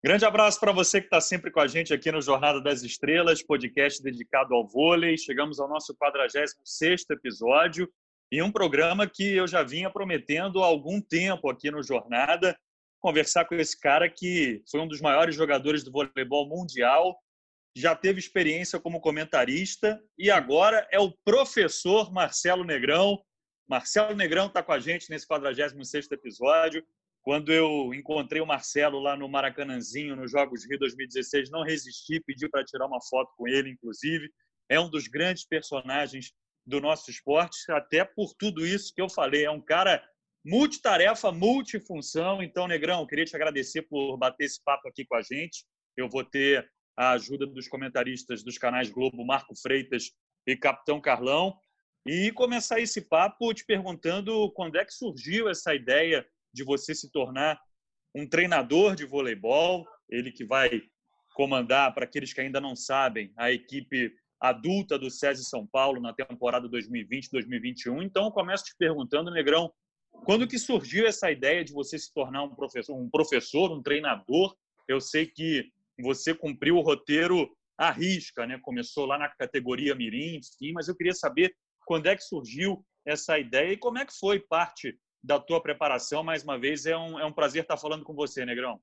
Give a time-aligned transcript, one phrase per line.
[0.00, 3.42] Grande abraço para você que está sempre com a gente aqui no Jornada das Estrelas,
[3.42, 5.18] podcast dedicado ao vôlei.
[5.18, 7.92] Chegamos ao nosso 46 episódio
[8.30, 12.56] e um programa que eu já vinha prometendo há algum tempo aqui no Jornada,
[13.00, 17.18] conversar com esse cara que foi um dos maiores jogadores do voleibol mundial,
[17.74, 23.20] já teve experiência como comentarista e agora é o professor Marcelo Negrão.
[23.68, 26.86] Marcelo Negrão está com a gente nesse 46 episódio.
[27.28, 32.48] Quando eu encontrei o Marcelo lá no Maracanãzinho, nos Jogos Rio 2016, não resisti, pedi
[32.48, 34.32] para tirar uma foto com ele, inclusive.
[34.66, 36.32] É um dos grandes personagens
[36.64, 39.44] do nosso esporte, até por tudo isso que eu falei.
[39.44, 40.02] É um cara
[40.42, 42.42] multitarefa, multifunção.
[42.42, 45.66] Então, Negrão, queria te agradecer por bater esse papo aqui com a gente.
[45.98, 50.12] Eu vou ter a ajuda dos comentaristas dos canais Globo, Marco Freitas
[50.46, 51.54] e Capitão Carlão.
[52.06, 57.10] E começar esse papo te perguntando quando é que surgiu essa ideia de você se
[57.10, 57.58] tornar
[58.14, 60.82] um treinador de voleibol, ele que vai
[61.34, 66.12] comandar, para aqueles que ainda não sabem, a equipe adulta do SESI São Paulo na
[66.12, 68.02] temporada 2020-2021.
[68.02, 69.72] Então, eu começo te perguntando, Negrão,
[70.24, 74.54] quando que surgiu essa ideia de você se tornar um professor, um professor, um treinador?
[74.86, 78.58] Eu sei que você cumpriu o roteiro à risca, né?
[78.62, 81.54] Começou lá na categoria Mirim, enfim, mas eu queria saber
[81.86, 86.22] quando é que surgiu essa ideia e como é que foi parte da tua preparação.
[86.22, 88.80] Mais uma vez, é um, é um prazer estar falando com você, Negrão.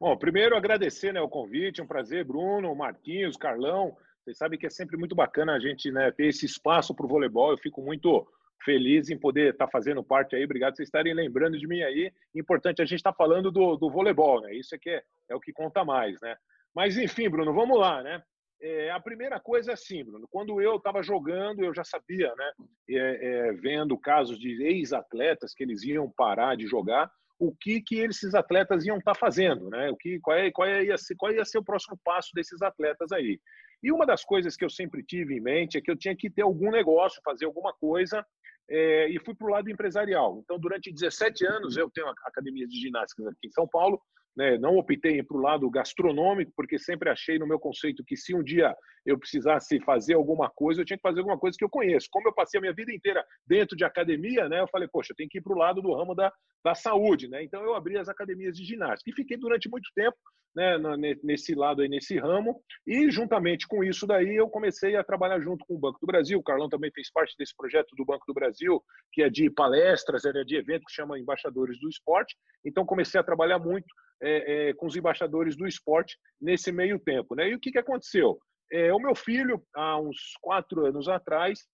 [0.00, 3.96] Bom, primeiro agradecer né, o convite, um prazer, Bruno, Marquinhos, Carlão.
[4.22, 7.08] Vocês sabem que é sempre muito bacana a gente né, ter esse espaço para o
[7.08, 7.50] voleibol.
[7.50, 8.26] Eu fico muito
[8.64, 10.44] feliz em poder estar fazendo parte aí.
[10.44, 12.12] Obrigado por vocês estarem lembrando de mim aí.
[12.34, 14.54] Importante a gente estar tá falando do, do voleibol, né?
[14.54, 16.36] Isso é que é, é o que conta mais, né?
[16.74, 18.22] Mas enfim, Bruno, vamos lá, né?
[18.60, 20.26] É, a primeira coisa é assim, Bruno.
[20.28, 22.52] Quando eu estava jogando, eu já sabia, né?
[22.90, 28.00] É, é, vendo casos de ex-atletas que eles iam parar de jogar, o que que
[28.00, 29.90] esses atletas iam estar tá fazendo, né?
[29.90, 32.60] O que qual, é, qual, é, ia ser, qual ia ser o próximo passo desses
[32.60, 33.40] atletas aí?
[33.80, 36.28] E uma das coisas que eu sempre tive em mente é que eu tinha que
[36.28, 38.26] ter algum negócio, fazer alguma coisa,
[38.68, 40.40] é, e fui para o lado empresarial.
[40.42, 44.00] Então, durante 17 anos, eu tenho academia de ginástica aqui em São Paulo,
[44.36, 48.34] né, não optei para o lado gastronômico, porque sempre achei no meu conceito que se
[48.34, 48.74] um dia
[49.04, 52.08] eu precisasse fazer alguma coisa, eu tinha que fazer alguma coisa que eu conheço.
[52.10, 55.16] Como eu passei a minha vida inteira dentro de academia, né, eu falei, poxa, eu
[55.16, 56.32] tenho que ir para o lado do ramo da,
[56.64, 57.28] da saúde.
[57.28, 57.42] Né?
[57.42, 60.16] Então, eu abri as academias de ginástica e fiquei durante muito tempo
[60.54, 60.76] né,
[61.22, 62.60] nesse lado aí, nesse ramo.
[62.86, 66.38] E juntamente com isso daí, eu comecei a trabalhar junto com o Banco do Brasil.
[66.38, 70.24] O Carlão também fez parte desse projeto do Banco do Brasil, que é de palestras,
[70.24, 72.36] é de evento que chama Embaixadores do Esporte.
[72.64, 73.86] Então, comecei a trabalhar muito
[74.20, 77.34] é, é, com os embaixadores do esporte nesse meio tempo.
[77.34, 77.50] Né?
[77.50, 78.38] E o que, que aconteceu?
[78.70, 81.66] É, o meu filho, há uns quatro anos atrás,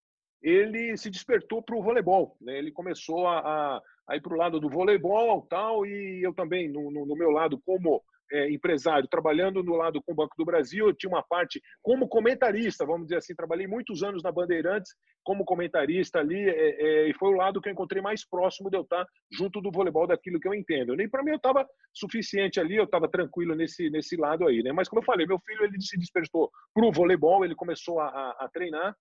[0.43, 2.37] ele se despertou para o voleibol.
[2.41, 2.59] Né?
[2.59, 6.69] Ele começou a, a, a ir para o lado do voleibol tal, e eu também,
[6.69, 8.03] no, no, no meu lado, como
[8.33, 12.09] é, empresário, trabalhando no lado com o Banco do Brasil, eu tinha uma parte como
[12.09, 14.93] comentarista, vamos dizer assim, trabalhei muitos anos na Bandeirantes
[15.23, 18.77] como comentarista ali, é, é, e foi o lado que eu encontrei mais próximo de
[18.77, 21.01] eu estar junto do voleibol daquilo que eu entendo.
[21.01, 24.73] E para mim eu estava suficiente ali, eu estava tranquilo nesse, nesse lado aí, né?
[24.73, 28.09] Mas como eu falei, meu filho ele se despertou para o voleibol, ele começou a,
[28.09, 28.95] a, a treinar,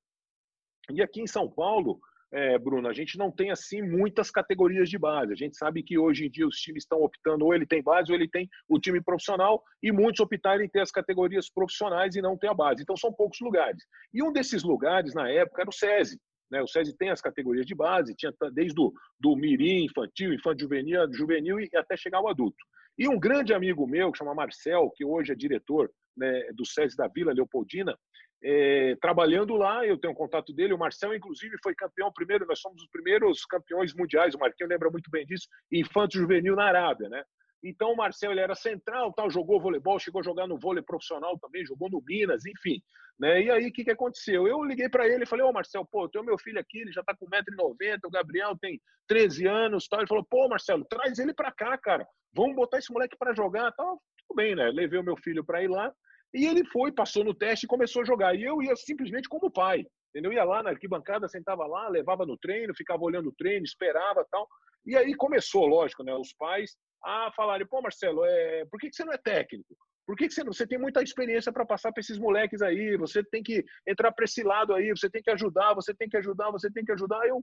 [0.91, 2.00] e aqui em São Paulo,
[2.33, 5.31] é, Bruno, a gente não tem assim muitas categorias de base.
[5.31, 8.11] A gente sabe que hoje em dia os times estão optando ou ele tem base
[8.11, 12.21] ou ele tem o time profissional e muitos optaram em ter as categorias profissionais e
[12.21, 12.81] não ter a base.
[12.81, 13.83] Então são poucos lugares.
[14.11, 16.19] E um desses lugares na época era o SESI.
[16.49, 16.59] Né?
[16.59, 21.13] O SESI tem as categorias de base, tinha desde o do mirim, infantil, infantil juvenil,
[21.13, 22.57] juvenil e até chegar ao adulto.
[22.97, 26.95] E um grande amigo meu, que chama Marcel, que hoje é diretor né, do SESI
[26.95, 27.95] da Vila Leopoldina,
[28.43, 32.81] é, trabalhando lá, eu tenho contato dele, o Marcel, inclusive, foi campeão primeiro, nós somos
[32.81, 37.23] os primeiros campeões mundiais, o Marquinhos lembra muito bem disso, infanto juvenil na Arábia, né?
[37.63, 41.39] Então o Marcel ele era central, tal, jogou voleibol, chegou a jogar no vôlei profissional
[41.39, 42.81] também, jogou no Minas, enfim.
[43.17, 43.43] Né?
[43.43, 44.45] E aí o que, que aconteceu?
[44.45, 46.79] Eu liguei para ele e falei, ô oh, Marcel, pô, tem o meu filho aqui,
[46.79, 50.01] ele já tá com 1,90m, o Gabriel tem 13 anos, tal.
[50.01, 52.06] Ele falou, pô, Marcelo, traz ele para cá, cara.
[52.33, 54.01] Vamos botar esse moleque para jogar, tal.
[54.27, 54.69] Tudo bem, né?
[54.69, 55.94] Levei o meu filho para ir lá.
[56.33, 58.35] E ele foi, passou no teste e começou a jogar.
[58.35, 59.85] E eu ia simplesmente como pai.
[60.09, 60.31] Entendeu?
[60.31, 64.47] Ia lá na arquibancada, sentava lá, levava no treino, ficava olhando o treino, esperava tal.
[64.85, 66.13] E aí começou, lógico, né?
[66.13, 68.65] Os pais a falarem: pô, Marcelo, é...
[68.65, 69.75] por que, que você não é técnico?
[70.06, 70.51] Por que, que você não?
[70.51, 74.25] Você tem muita experiência para passar para esses moleques aí, você tem que entrar para
[74.25, 77.25] esse lado aí, você tem que ajudar, você tem que ajudar, você tem que ajudar.
[77.25, 77.41] Eu,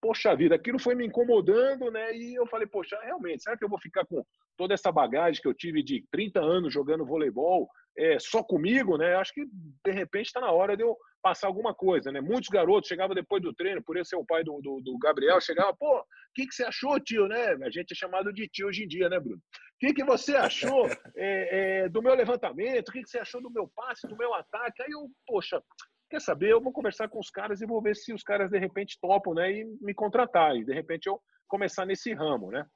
[0.00, 2.14] poxa vida, aquilo foi me incomodando, né?
[2.14, 4.22] E eu falei, poxa, realmente, será que eu vou ficar com
[4.56, 9.14] toda essa bagagem que eu tive de 30 anos jogando voleibol é, só comigo, né?
[9.16, 9.44] Acho que
[9.84, 12.20] de repente está na hora de eu passar alguma coisa, né?
[12.20, 15.40] Muitos garotos chegavam depois do treino, por eu ser o pai do, do, do, Gabriel,
[15.40, 16.04] chegava, pô,
[16.34, 17.52] que, que você achou, tio, né?
[17.62, 19.36] A gente é chamado de tio hoje em dia, né, Bruno?
[19.38, 19.40] O
[19.78, 20.86] que, que você achou
[21.16, 22.88] é, é, do meu levantamento?
[22.88, 24.82] O que, que você achou do meu passe, do meu ataque?
[24.82, 25.62] Aí eu, poxa,
[26.10, 26.50] quer saber?
[26.50, 29.34] Eu vou conversar com os caras e vou ver se os caras de repente topam,
[29.34, 29.52] né?
[29.52, 30.56] E me contratar.
[30.56, 32.66] E de repente eu começar nesse ramo, né?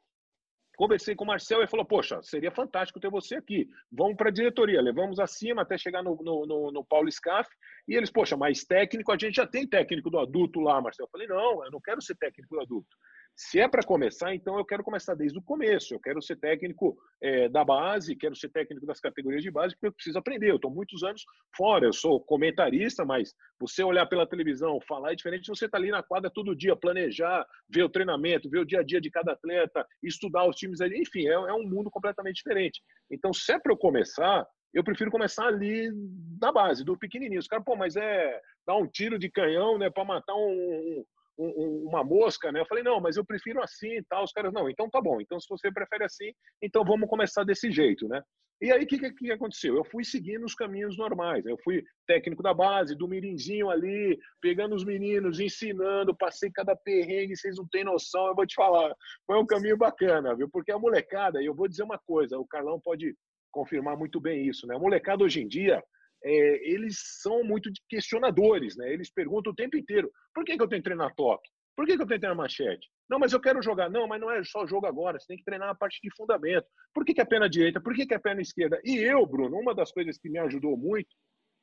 [0.77, 3.67] Conversei com o Marcel e falou: Poxa, seria fantástico ter você aqui.
[3.91, 4.81] Vamos para a diretoria.
[4.83, 7.49] Levamos acima até chegar no, no, no, no Paulo Scaff.
[7.89, 11.07] E eles, poxa, mas técnico, a gente já tem técnico do adulto lá, Marcel.
[11.07, 12.95] Eu falei: Não, eu não quero ser técnico do adulto.
[13.39, 15.93] Se é para começar, então eu quero começar desde o começo.
[15.93, 19.89] Eu quero ser técnico é, da base, quero ser técnico das categorias de base, porque
[19.89, 20.51] eu preciso aprender.
[20.51, 21.23] Eu estou muitos anos
[21.55, 25.83] fora, eu sou comentarista, mas você olhar pela televisão, falar é diferente você estar tá
[25.83, 29.11] ali na quadra todo dia, planejar, ver o treinamento, ver o dia a dia de
[29.11, 30.99] cada atleta, estudar os times ali.
[30.99, 32.81] Enfim, é, é um mundo completamente diferente.
[33.11, 35.91] Então, se é para eu começar, eu prefiro começar ali
[36.39, 37.41] da base, do pequenininho.
[37.41, 41.05] Os caras, pô, mas é dar um tiro de canhão, né, para matar um,
[41.39, 42.61] um, uma mosca, né?
[42.61, 44.25] Eu falei, não, mas eu prefiro assim e tal.
[44.25, 45.21] Os caras, não, então tá bom.
[45.21, 48.23] Então, se você prefere assim, então vamos começar desse jeito, né?
[48.59, 49.77] E aí, o que, que, aconteceu?
[49.77, 51.45] Eu fui seguindo os caminhos normais.
[51.45, 57.37] Eu fui técnico da base, do mirinzinho ali, pegando os meninos, ensinando, passei cada perrengue,
[57.37, 58.95] vocês não têm noção, eu vou te falar.
[59.27, 60.49] Foi um caminho bacana, viu?
[60.49, 63.15] Porque a molecada, e eu vou dizer uma coisa, o Carlão pode
[63.51, 64.75] confirmar muito bem isso, né?
[64.75, 65.83] A molecada hoje em dia,
[66.25, 68.93] é, eles são muito questionadores, né?
[68.93, 71.49] Eles perguntam o tempo inteiro: por que, que eu tenho que treinar toque?
[71.77, 72.89] Por que, que eu tenho que treinar machete?
[73.09, 73.91] Não, mas eu quero jogar.
[73.91, 76.67] Não, mas não é só jogo agora, você tem que treinar a parte de fundamento.
[76.95, 77.81] Por que, que é perna direita?
[77.81, 78.81] Por que, que é perna esquerda?
[78.85, 81.09] E eu, Bruno, uma das coisas que me ajudou muito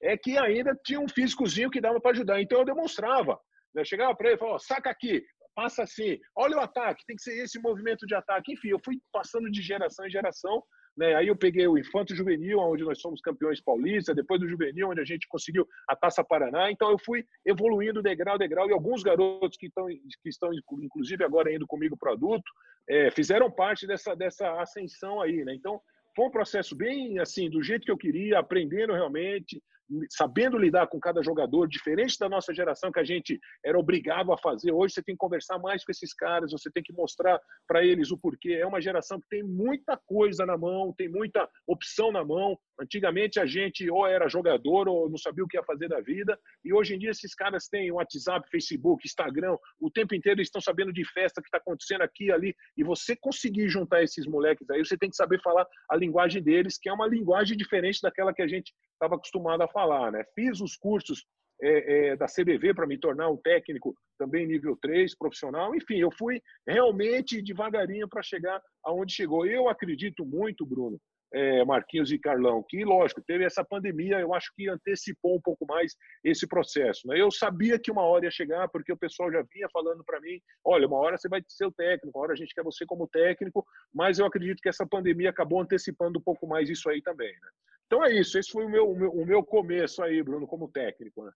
[0.01, 2.41] é que ainda tinha um físicozinho que dava para ajudar.
[2.41, 3.39] Então eu demonstrava.
[3.73, 3.81] Né?
[3.81, 5.23] Eu chegava para ele e falava: saca aqui,
[5.55, 8.53] passa assim, olha o ataque, tem que ser esse movimento de ataque.
[8.53, 10.63] Enfim, eu fui passando de geração em geração
[10.95, 11.15] né?
[11.15, 15.01] Aí eu peguei o Infanto Juvenil, onde nós somos campeões paulistas, depois do Juvenil, onde
[15.01, 16.71] a gente conseguiu a Taça Paraná.
[16.71, 20.51] Então eu fui evoluindo degrau a degrau e alguns garotos que estão, que estão
[20.81, 22.49] inclusive agora indo comigo para adulto,
[22.87, 25.43] é, fizeram parte dessa, dessa ascensão aí.
[25.43, 25.55] Né?
[25.55, 25.81] Então
[26.15, 29.61] foi um processo bem assim, do jeito que eu queria, aprendendo realmente,
[30.09, 34.37] sabendo lidar com cada jogador, diferente da nossa geração que a gente era obrigado a
[34.37, 34.71] fazer.
[34.71, 38.11] Hoje você tem que conversar mais com esses caras, você tem que mostrar para eles
[38.11, 38.53] o porquê.
[38.53, 42.57] É uma geração que tem muita coisa na mão, tem muita opção na mão.
[42.79, 46.37] Antigamente a gente ou era jogador ou não sabia o que ia fazer da vida,
[46.65, 50.61] e hoje em dia esses caras têm WhatsApp, Facebook, Instagram, o tempo inteiro eles estão
[50.61, 54.83] sabendo de festa que está acontecendo aqui ali, e você conseguir juntar esses moleques aí,
[54.83, 58.41] você tem que saber falar a linguagem deles, que é uma linguagem diferente daquela que
[58.41, 59.82] a gente estava acostumado a falar.
[60.12, 60.24] Né?
[60.35, 61.25] Fiz os cursos
[61.62, 65.75] é, é, da CBV para me tornar um técnico também nível 3, profissional.
[65.75, 69.45] Enfim, eu fui realmente devagarinho para chegar aonde chegou.
[69.45, 71.00] Eu acredito muito, Bruno,
[71.33, 75.65] é, Marquinhos e Carlão, que, lógico, teve essa pandemia, eu acho que antecipou um pouco
[75.65, 77.07] mais esse processo.
[77.07, 77.19] Né?
[77.19, 80.39] Eu sabia que uma hora ia chegar, porque o pessoal já vinha falando para mim:
[80.63, 83.07] olha, uma hora você vai ser o técnico, uma hora a gente quer você como
[83.07, 87.31] técnico, mas eu acredito que essa pandemia acabou antecipando um pouco mais isso aí também.
[87.31, 87.50] Né?
[87.86, 90.68] Então é isso, esse foi o meu, o meu, o meu começo aí, Bruno, como
[90.68, 91.24] técnico.
[91.24, 91.31] Né?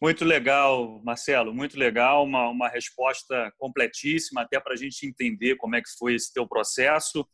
[0.00, 5.74] Muito legal, Marcelo, muito legal, uma, uma resposta completíssima, até para a gente entender como
[5.74, 7.26] é que foi esse teu processo.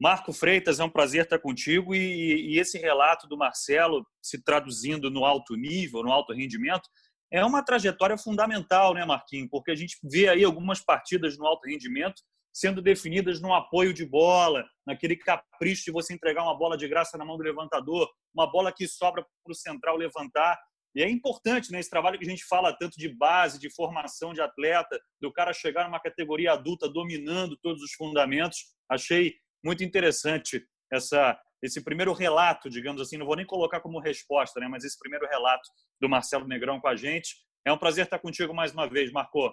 [0.00, 5.10] Marco Freitas, é um prazer estar contigo e, e, esse relato do Marcelo, se traduzindo
[5.10, 6.88] no alto nível, no alto rendimento,
[7.30, 9.50] é uma trajetória fundamental, né, Marquinhos?
[9.50, 14.04] Porque a gente vê aí algumas partidas no alto rendimento sendo definidas no apoio de
[14.04, 18.50] bola, naquele capricho de você entregar uma bola de graça na mão do levantador, uma
[18.50, 20.58] bola que sobra para o central levantar.
[20.94, 24.32] E é importante, né, esse trabalho que a gente fala tanto de base, de formação
[24.32, 28.64] de atleta, do cara chegar numa categoria adulta dominando todos os fundamentos.
[28.90, 34.58] Achei muito interessante essa, esse primeiro relato, digamos assim, não vou nem colocar como resposta,
[34.60, 35.68] né, mas esse primeiro relato
[36.00, 37.36] do Marcelo Negrão com a gente.
[37.64, 39.52] É um prazer estar contigo mais uma vez, Marco.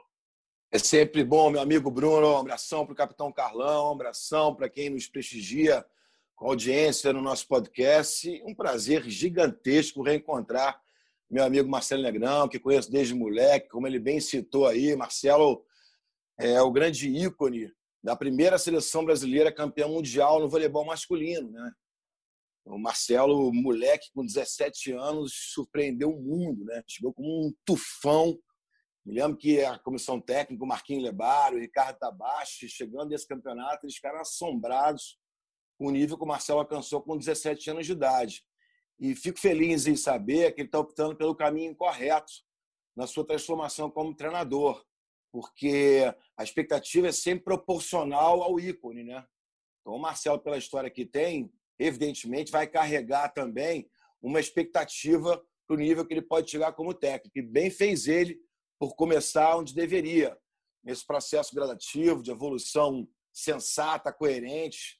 [0.72, 2.34] É sempre bom, meu amigo Bruno.
[2.34, 5.86] Um abração para o capitão Carlão, um abração para quem nos prestigia
[6.36, 8.42] com audiência no nosso podcast.
[8.46, 10.82] Um prazer gigantesco reencontrar
[11.30, 14.96] meu amigo Marcelo Negrão, que conheço desde moleque, como ele bem citou aí.
[14.96, 15.66] Marcelo
[16.40, 17.72] é o grande ícone
[18.08, 21.52] da primeira seleção brasileira campeã mundial no voleibol masculino.
[21.52, 21.72] Né?
[22.64, 26.82] O Marcelo, moleque com 17 anos, surpreendeu o mundo, né?
[26.88, 28.40] chegou como um tufão.
[29.06, 33.86] Me lembro que a comissão técnica, o Marquinhos Lebaro, o Ricardo Tabachi, chegando nesse campeonato,
[33.86, 35.20] eles ficaram assombrados
[35.78, 38.42] com o nível que o Marcelo alcançou com 17 anos de idade.
[39.02, 42.32] E fico feliz em saber que ele está optando pelo caminho correto
[42.96, 44.87] na sua transformação como treinador
[45.38, 46.02] porque
[46.36, 49.24] a expectativa é sempre proporcional ao ícone, né?
[49.80, 53.88] Então, o Marcelo, pela história que tem, evidentemente vai carregar também
[54.20, 57.38] uma expectativa para o nível que ele pode chegar como técnico.
[57.38, 58.42] E bem fez ele
[58.80, 60.36] por começar onde deveria,
[60.84, 65.00] nesse processo gradativo de evolução sensata, coerente.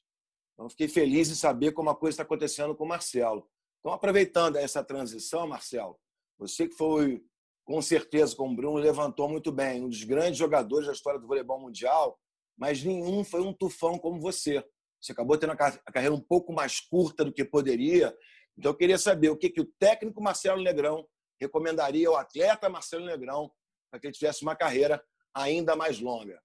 [0.54, 3.50] Então, fiquei feliz em saber como a coisa está acontecendo com o Marcelo.
[3.80, 5.98] Então, aproveitando essa transição, Marcelo,
[6.38, 7.24] você que foi,
[7.68, 11.26] com certeza, como o Bruno levantou muito bem, um dos grandes jogadores da história do
[11.26, 12.18] voleibol mundial,
[12.56, 14.64] mas nenhum foi um tufão como você.
[14.98, 18.16] Você acabou tendo a carreira um pouco mais curta do que poderia.
[18.56, 21.06] Então, eu queria saber o que, que o técnico Marcelo Negrão
[21.38, 23.52] recomendaria ao atleta Marcelo Negrão
[23.90, 26.40] para que ele tivesse uma carreira ainda mais longa.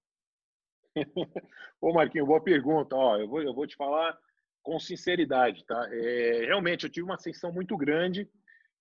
[1.80, 2.94] Ô, Marquinhos, boa pergunta.
[2.94, 4.14] Ó, eu, vou, eu vou te falar
[4.62, 5.88] com sinceridade, tá?
[5.90, 8.30] É, realmente, eu tive uma ascensão muito grande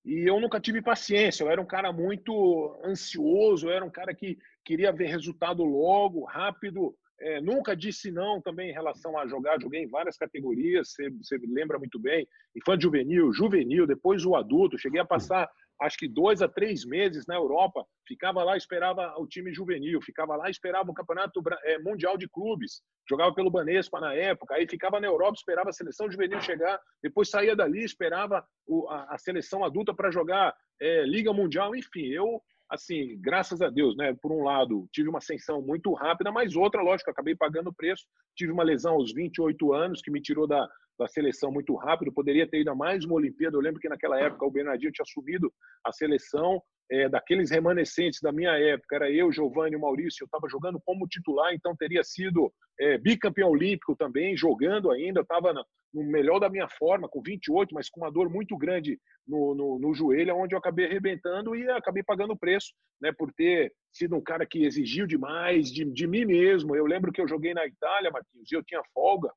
[0.05, 1.43] e eu nunca tive paciência.
[1.43, 6.25] Eu era um cara muito ansioso, eu era um cara que queria ver resultado logo,
[6.25, 6.95] rápido.
[7.19, 9.61] É, nunca disse não também em relação a jogar.
[9.61, 12.27] Joguei em várias categorias, você, você lembra muito bem.
[12.55, 14.77] Infante juvenil, juvenil, depois o adulto.
[14.77, 15.49] Cheguei a passar
[15.81, 20.35] acho que dois a três meses na Europa, ficava lá, esperava o time juvenil, ficava
[20.35, 24.99] lá, esperava o campeonato é, mundial de clubes, jogava pelo Banespa na época, aí ficava
[24.99, 28.45] na Europa, esperava a seleção juvenil chegar, depois saía dali, esperava
[28.89, 34.15] a, seleção adulta para jogar é, Liga Mundial, enfim, eu assim, graças a Deus, né?
[34.19, 38.03] Por um lado, tive uma ascensão muito rápida, mas outra, lógico, acabei pagando o preço.
[38.35, 42.13] Tive uma lesão aos 28 anos que me tirou da, da seleção muito rápido.
[42.13, 43.57] Poderia ter ido a mais uma Olimpíada.
[43.57, 45.51] Eu lembro que naquela época o Bernardinho tinha assumido
[45.83, 48.95] a seleção é, daqueles remanescentes da minha época.
[48.95, 50.23] Era eu, Giovanni e Maurício.
[50.23, 55.21] Eu estava jogando como titular, então teria sido é, bicampeão olímpico também, jogando ainda.
[55.21, 55.53] Estava
[55.93, 59.79] no melhor da minha forma, com 28, mas com uma dor muito grande no, no,
[59.79, 64.15] no, joelho, onde eu acabei arrebentando e acabei pagando o preço, né, por ter sido
[64.15, 66.75] um cara que exigiu demais de, de mim mesmo.
[66.75, 69.31] Eu lembro que eu joguei na Itália, Marquinhos, e eu tinha folga,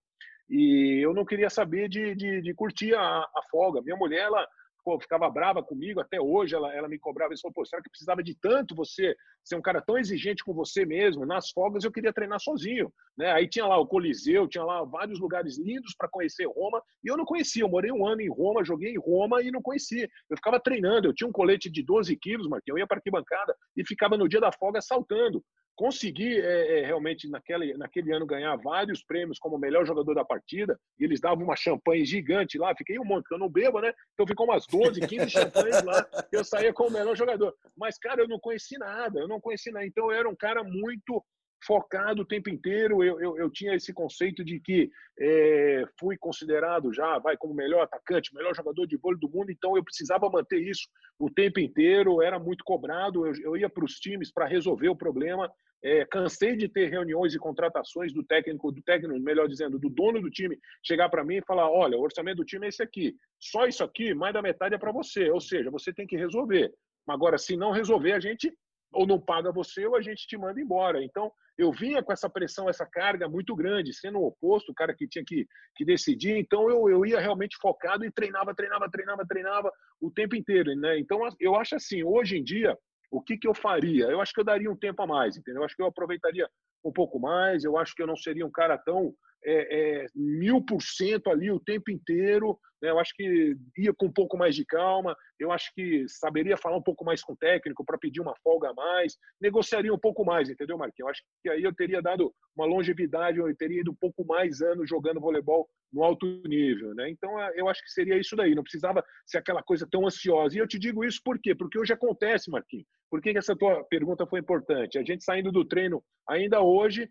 [0.49, 3.83] e eu não queria saber de, de, de curtir a, a folga.
[3.83, 4.47] Minha mulher, ela
[4.87, 7.91] pô, ficava brava comigo, até hoje ela, ela me cobrava e falou, pô, será que
[7.91, 11.27] precisava de tanto você ser um cara tão exigente com você mesmo?
[11.27, 13.33] Nas folgas eu queria treinar sozinho, né?
[13.33, 17.17] Aí tinha lá o Coliseu, tinha lá vários lugares lindos para conhecer Roma, e eu
[17.17, 20.09] não conhecia, eu morei um ano em Roma, joguei em Roma e não conhecia.
[20.31, 23.57] Eu ficava treinando, eu tinha um colete de 12 quilos, Marquinhos, eu ia para arquibancada
[23.77, 25.43] e ficava no dia da folga saltando
[25.77, 30.79] consegui é, é, realmente naquele, naquele ano ganhar vários prêmios como melhor jogador da partida,
[30.99, 33.93] e eles davam uma champanhe gigante lá, fiquei um monte, porque eu não bebo, né?
[34.15, 37.55] Então ficou umas 12, 15 champanhes lá, eu saía como melhor jogador.
[37.77, 39.87] Mas, cara, eu não conheci nada, eu não conheci nada.
[39.87, 41.23] Então eu era um cara muito
[41.65, 43.03] focado o tempo inteiro.
[43.03, 47.83] Eu, eu, eu tinha esse conceito de que é, fui considerado já, vai como melhor
[47.83, 52.23] atacante, melhor jogador de vôlei do mundo, então eu precisava manter isso o tempo inteiro.
[52.23, 53.27] Era muito cobrado.
[53.27, 55.51] Eu, eu ia para os times para resolver o problema.
[55.83, 60.21] É, cansei de ter reuniões e contratações do técnico, do técnico, melhor dizendo, do dono
[60.21, 63.15] do time, chegar para mim e falar: olha, o orçamento do time é esse aqui,
[63.39, 65.31] só isso aqui, mais da metade é para você.
[65.31, 66.73] Ou seja, você tem que resolver.
[67.09, 68.53] Agora, se não resolver, a gente
[68.93, 71.03] ou não paga você ou a gente te manda embora.
[71.03, 74.95] Então, eu vinha com essa pressão, essa carga muito grande, sendo o oposto, o cara
[74.95, 76.37] que tinha que, que decidir.
[76.37, 80.75] Então, eu, eu ia realmente focado e treinava, treinava, treinava, treinava o tempo inteiro.
[80.77, 80.99] Né?
[80.99, 82.77] Então, eu acho assim, hoje em dia,
[83.11, 84.07] o que, que eu faria?
[84.07, 85.63] Eu acho que eu daria um tempo a mais, entendeu?
[85.63, 86.49] Eu acho que eu aproveitaria
[86.85, 89.15] um pouco mais, eu acho que eu não seria um cara tão
[89.45, 92.59] é, é, mil por cento ali o tempo inteiro.
[92.87, 92.91] Né?
[92.93, 95.17] Eu acho que ia com um pouco mais de calma.
[95.39, 98.71] Eu acho que saberia falar um pouco mais com o técnico para pedir uma folga
[98.71, 99.17] a mais.
[99.41, 101.01] Negociaria um pouco mais, entendeu, Marquinhos?
[101.01, 104.63] Eu acho que aí eu teria dado uma longevidade, eu teria ido um pouco mais
[104.63, 106.95] anos jogando voleibol no alto nível.
[106.95, 107.11] Né?
[107.11, 108.55] Então, é, eu acho que seria isso daí.
[108.55, 110.57] Não precisava ser aquela coisa tão ansiosa.
[110.57, 111.55] E eu te digo isso por quê?
[111.55, 112.87] Porque hoje acontece, Marquinhos.
[113.11, 114.99] Por que essa tua pergunta foi importante?
[114.99, 117.09] A gente saindo do treino ainda hoje,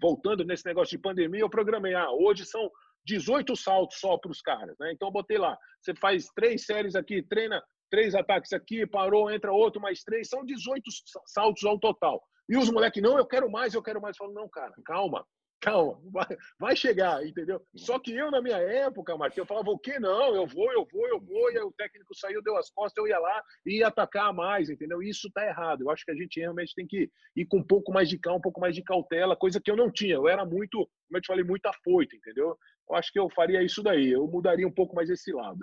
[0.00, 2.68] voltando nesse negócio de pandemia, eu programei, ah, hoje são
[3.06, 4.92] 18 saltos só para os caras, né?
[4.92, 9.52] Então eu botei lá, você faz três séries aqui, treina três ataques aqui, parou, entra
[9.52, 10.82] outro, mais três, são 18
[11.26, 12.20] saltos ao total.
[12.48, 14.16] E os moleques, não, eu quero mais, eu quero mais.
[14.16, 15.24] Eu falo, não, cara, calma,
[15.60, 16.26] calma, vai,
[16.58, 17.64] vai, chegar, entendeu?
[17.74, 20.34] Só que eu, na minha época, Marquinhos, eu falava, o que não?
[20.34, 23.08] Eu vou, eu vou, eu vou, e aí o técnico saiu, deu as costas, eu
[23.08, 25.02] ia lá e ia atacar mais, entendeu?
[25.02, 25.82] Isso tá errado.
[25.82, 28.38] Eu acho que a gente realmente tem que ir com um pouco mais de calma,
[28.38, 30.16] um pouco mais de cautela, coisa que eu não tinha.
[30.16, 32.58] Eu era muito, como eu te falei, muito afoito, entendeu?
[32.88, 35.58] Eu acho que eu faria isso daí, eu mudaria um pouco mais esse lado.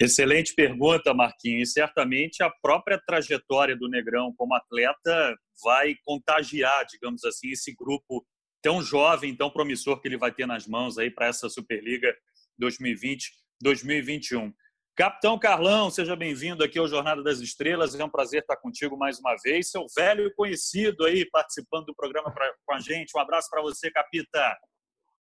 [0.00, 1.70] Excelente pergunta, Marquinhos.
[1.70, 8.24] E certamente a própria trajetória do Negrão como atleta vai contagiar, digamos assim, esse grupo
[8.62, 12.14] tão jovem, tão promissor que ele vai ter nas mãos aí para essa Superliga
[12.62, 14.52] 2020-2021.
[14.96, 17.94] Capitão Carlão, seja bem-vindo aqui ao Jornada das Estrelas.
[17.94, 19.70] É um prazer estar contigo mais uma vez.
[19.70, 23.16] Seu velho conhecido aí participando do programa pra, com a gente.
[23.16, 24.56] Um abraço para você, Capita.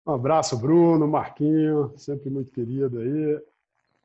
[0.08, 3.44] Um abraço, Bruno, Marquinho, sempre muito querido aí.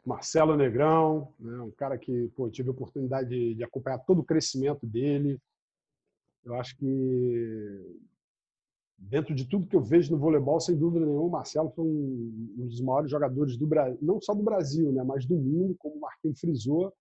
[0.05, 4.25] Marcelo Negrão, né, um cara que pô, tive a oportunidade de, de acompanhar todo o
[4.25, 5.41] crescimento dele,
[6.45, 8.01] Eu acho que
[8.99, 12.55] dentro de tudo que eu vejo no voleibol, sem dúvida nenhuma, o Marcelo foi um,
[12.59, 15.95] um dos maiores jogadores do Brasil, não só do Brasil, né, mas do mundo, como
[15.95, 16.93] o Marquinhos frisou,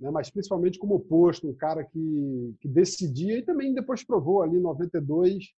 [0.00, 4.56] né, mas principalmente como oposto, um cara que, que decidia e também depois provou ali
[4.56, 5.52] em 92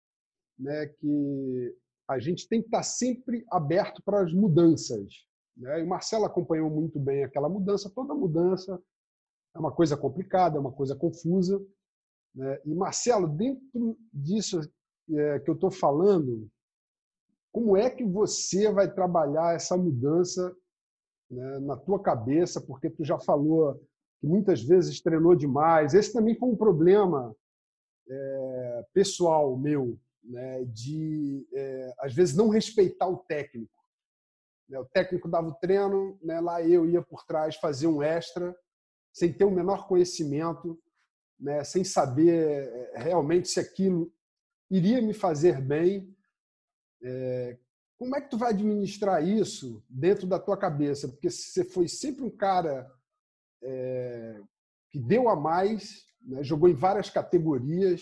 [0.58, 1.76] né, que
[2.12, 5.26] a gente tem que estar sempre aberto para as mudanças.
[5.56, 5.80] Né?
[5.80, 8.82] E o Marcelo acompanhou muito bem aquela mudança, toda mudança
[9.56, 11.62] é uma coisa complicada, é uma coisa confusa.
[12.36, 12.60] Né?
[12.66, 14.60] E, Marcelo, dentro disso
[15.10, 16.50] é, que eu estou falando,
[17.52, 20.56] como é que você vai trabalhar essa mudança
[21.30, 22.62] né, na tua cabeça?
[22.62, 23.76] Porque tu já falou
[24.20, 25.94] que muitas vezes treinou demais.
[25.94, 27.36] Esse também foi um problema
[28.08, 33.82] é, pessoal meu, né, de é, às vezes não respeitar o técnico.
[34.70, 34.80] Né?
[34.80, 38.56] O técnico dava o treino, né, lá eu ia por trás fazer um extra,
[39.14, 40.82] sem ter o menor conhecimento,
[41.40, 44.14] né, sem saber é, realmente se aquilo
[44.70, 46.16] iria me fazer bem.
[47.04, 47.58] É,
[47.98, 51.08] como é que tu vai administrar isso dentro da tua cabeça?
[51.08, 52.90] Porque você foi sempre um cara
[53.62, 54.42] é,
[54.90, 58.02] que deu a mais, né, jogou em várias categorias,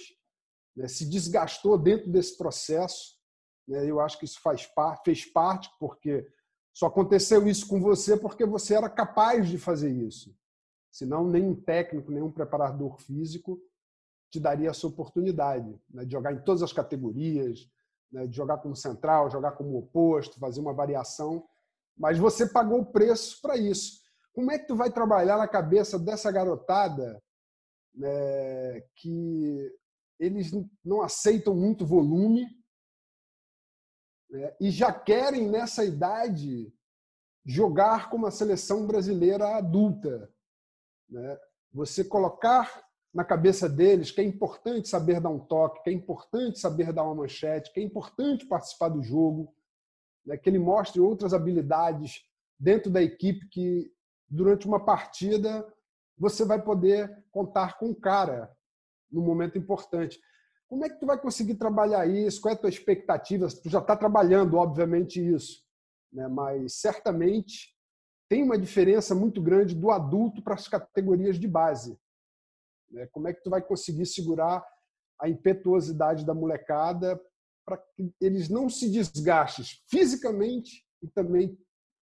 [0.80, 3.18] né, se desgastou dentro desse processo.
[3.68, 6.26] Né, eu acho que isso faz par, fez parte, porque
[6.74, 10.34] só aconteceu isso com você porque você era capaz de fazer isso.
[10.90, 13.62] Senão, nenhum técnico, nenhum preparador físico
[14.32, 17.70] te daria essa oportunidade né, de jogar em todas as categorias,
[18.10, 21.46] né, de jogar como central, jogar como oposto, fazer uma variação.
[21.98, 24.00] Mas você pagou o preço para isso.
[24.32, 27.22] Como é que tu vai trabalhar na cabeça dessa garotada
[27.94, 29.70] né, que
[30.20, 30.52] eles
[30.84, 32.46] não aceitam muito volume
[34.30, 36.72] né, e já querem nessa idade
[37.46, 40.32] jogar como a seleção brasileira adulta,
[41.10, 41.40] né?
[41.72, 42.84] Você colocar
[43.14, 47.04] na cabeça deles que é importante saber dar um toque, que é importante saber dar
[47.04, 49.54] uma manchete, que é importante participar do jogo,
[50.26, 50.38] né?
[50.38, 52.24] que ele mostre outras habilidades
[52.60, 53.92] dentro da equipe que
[54.28, 55.66] durante uma partida
[56.18, 58.56] você vai poder contar com o cara
[59.12, 60.20] no momento importante.
[60.68, 62.42] Como é que tu vai conseguir trabalhar isso?
[62.42, 63.48] Qual é a tua expectativa?
[63.48, 65.64] Tu já está trabalhando, obviamente, isso,
[66.14, 66.28] né?
[66.28, 67.76] mas certamente
[68.30, 71.98] tem uma diferença muito grande do adulto para as categorias de base.
[72.92, 73.08] Né?
[73.08, 74.64] Como é que tu vai conseguir segurar
[75.20, 77.20] a impetuosidade da molecada
[77.66, 81.58] para que eles não se desgastem fisicamente e também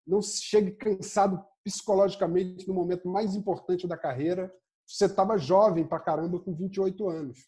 [0.06, 4.54] não chegue cansado psicologicamente no momento mais importante da carreira.
[4.90, 7.48] Você estava jovem para caramba com 28 anos.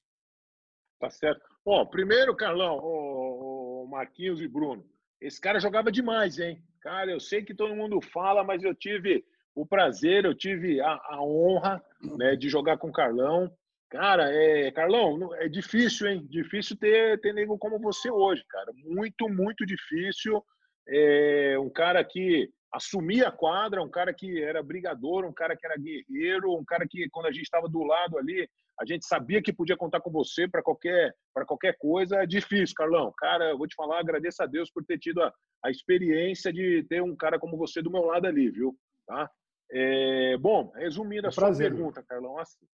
[1.00, 1.42] Tá certo.
[1.66, 4.86] Bom, primeiro, Carlão, o Marquinhos e Bruno,
[5.20, 6.64] esse cara jogava demais, hein?
[6.82, 9.26] Cara, eu sei que todo mundo fala, mas eu tive
[9.56, 11.84] o prazer, eu tive a, a honra
[12.16, 13.52] né, de jogar com o Carlão.
[13.90, 16.28] Cara, é, Carlão, é difícil, hein?
[16.30, 18.72] Difícil ter, ter nego como você hoje, cara.
[18.86, 20.44] Muito, muito difícil.
[20.88, 25.66] É, um cara que assumia a quadra, um cara que era brigador, um cara que
[25.66, 29.42] era guerreiro, um cara que, quando a gente estava do lado ali, a gente sabia
[29.42, 31.14] que podia contar com você para qualquer,
[31.46, 32.18] qualquer coisa.
[32.18, 33.14] É difícil, Carlão.
[33.18, 35.34] Cara, eu vou te falar, agradeço a Deus por ter tido a,
[35.66, 38.76] a experiência de ter um cara como você do meu lado ali, viu?
[39.06, 39.30] Tá?
[39.72, 42.66] É, bom, resumindo a é sua prazer, pergunta, Carlão, assim,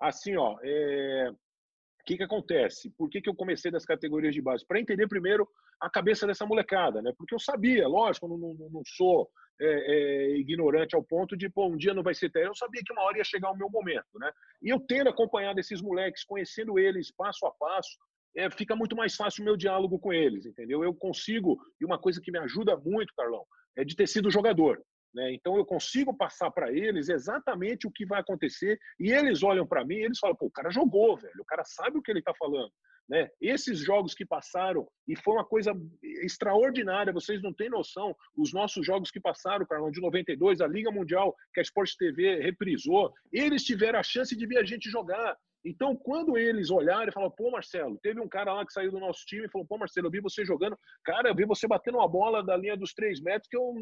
[0.00, 2.90] assim ó, é, o que, que acontece?
[2.90, 4.66] Por que, que eu comecei das categorias de base?
[4.66, 5.48] Para entender primeiro
[5.80, 7.12] a cabeça dessa molecada, né?
[7.16, 11.48] Porque eu sabia, lógico, eu não, não, não sou é, é, ignorante ao ponto de,
[11.48, 12.52] pô, um dia não vai ser técnico.
[12.52, 14.30] Eu sabia que uma hora ia chegar o meu momento, né?
[14.62, 17.96] E eu tendo acompanhado esses moleques, conhecendo eles passo a passo,
[18.36, 20.82] é, fica muito mais fácil o meu diálogo com eles, entendeu?
[20.82, 23.44] Eu consigo, e uma coisa que me ajuda muito, Carlão,
[23.76, 24.82] é de ter sido jogador.
[25.14, 25.34] Né?
[25.34, 29.84] Então eu consigo passar para eles exatamente o que vai acontecer e eles olham para
[29.84, 32.20] mim e eles falam: pô, o cara jogou, velho, o cara sabe o que ele
[32.20, 32.72] está falando.
[33.12, 33.28] Né?
[33.42, 38.86] Esses jogos que passaram, e foi uma coisa extraordinária, vocês não têm noção, os nossos
[38.86, 43.64] jogos que passaram, Carlão, de 92, a Liga Mundial que a Sport TV reprisou, eles
[43.64, 45.36] tiveram a chance de ver a gente jogar.
[45.64, 48.98] Então, quando eles olharam e falaram, pô, Marcelo, teve um cara lá que saiu do
[48.98, 51.98] nosso time e falou, pô, Marcelo, eu vi você jogando, cara, eu vi você batendo
[51.98, 53.72] uma bola da linha dos três metros que eu,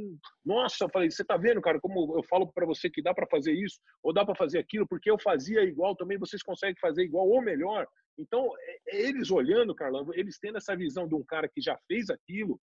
[0.45, 3.27] nossa, eu falei, você tá vendo, cara, como eu falo para você que dá para
[3.27, 7.03] fazer isso ou dá para fazer aquilo, porque eu fazia igual também, vocês conseguem fazer
[7.03, 7.87] igual ou melhor.
[8.19, 11.79] Então, é, é eles olhando, Carlão, eles tendo essa visão de um cara que já
[11.89, 12.61] fez aquilo,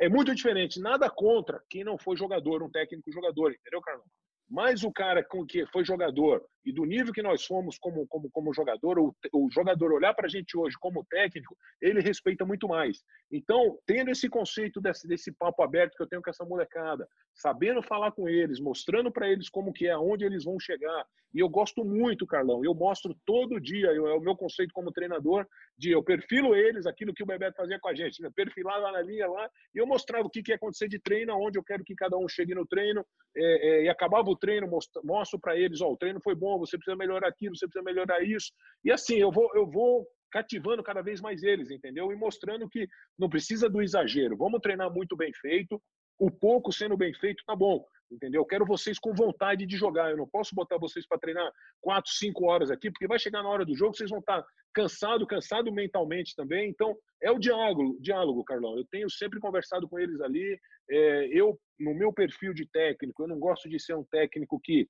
[0.00, 0.80] é muito diferente.
[0.80, 4.04] Nada contra quem não foi jogador, um técnico jogador, entendeu, Carlão?
[4.48, 8.30] Mas o cara com que foi jogador e do nível que nós fomos como, como,
[8.30, 12.68] como jogador, o, o jogador olhar para a gente hoje como técnico, ele respeita muito
[12.68, 13.02] mais.
[13.30, 17.82] Então, tendo esse conceito desse, desse papo aberto que eu tenho com essa molecada, sabendo
[17.82, 21.48] falar com eles, mostrando para eles como que é, aonde eles vão chegar, e eu
[21.48, 25.46] gosto muito, Carlão, eu mostro todo dia, eu, é o meu conceito como treinador,
[25.78, 28.28] de eu perfilo eles, aquilo que o Bebeto fazia com a gente, né?
[28.34, 31.32] perfilar lá na linha lá, e eu mostrava o que, que ia acontecer de treino,
[31.32, 34.66] aonde eu quero que cada um chegue no treino, é, é, e acabava o treino,
[34.66, 37.84] mostro, mostro para eles, ó, o treino foi bom, você precisa melhorar aquilo, você precisa
[37.84, 38.52] melhorar isso,
[38.84, 42.12] e assim, eu vou, eu vou cativando cada vez mais eles, entendeu?
[42.12, 42.86] E mostrando que
[43.18, 45.80] não precisa do exagero, vamos treinar muito bem feito,
[46.20, 47.82] o pouco sendo bem feito tá bom,
[48.12, 48.42] entendeu?
[48.42, 50.10] Eu quero vocês com vontade de jogar.
[50.10, 53.48] Eu não posso botar vocês para treinar quatro, cinco horas aqui, porque vai chegar na
[53.48, 56.68] hora do jogo, vocês vão estar tá cansado, cansado mentalmente também.
[56.68, 58.76] Então é o diálogo, diálogo, Carlão.
[58.76, 60.58] Eu tenho sempre conversado com eles ali.
[60.90, 64.86] É, eu no meu perfil de técnico, eu não gosto de ser um técnico que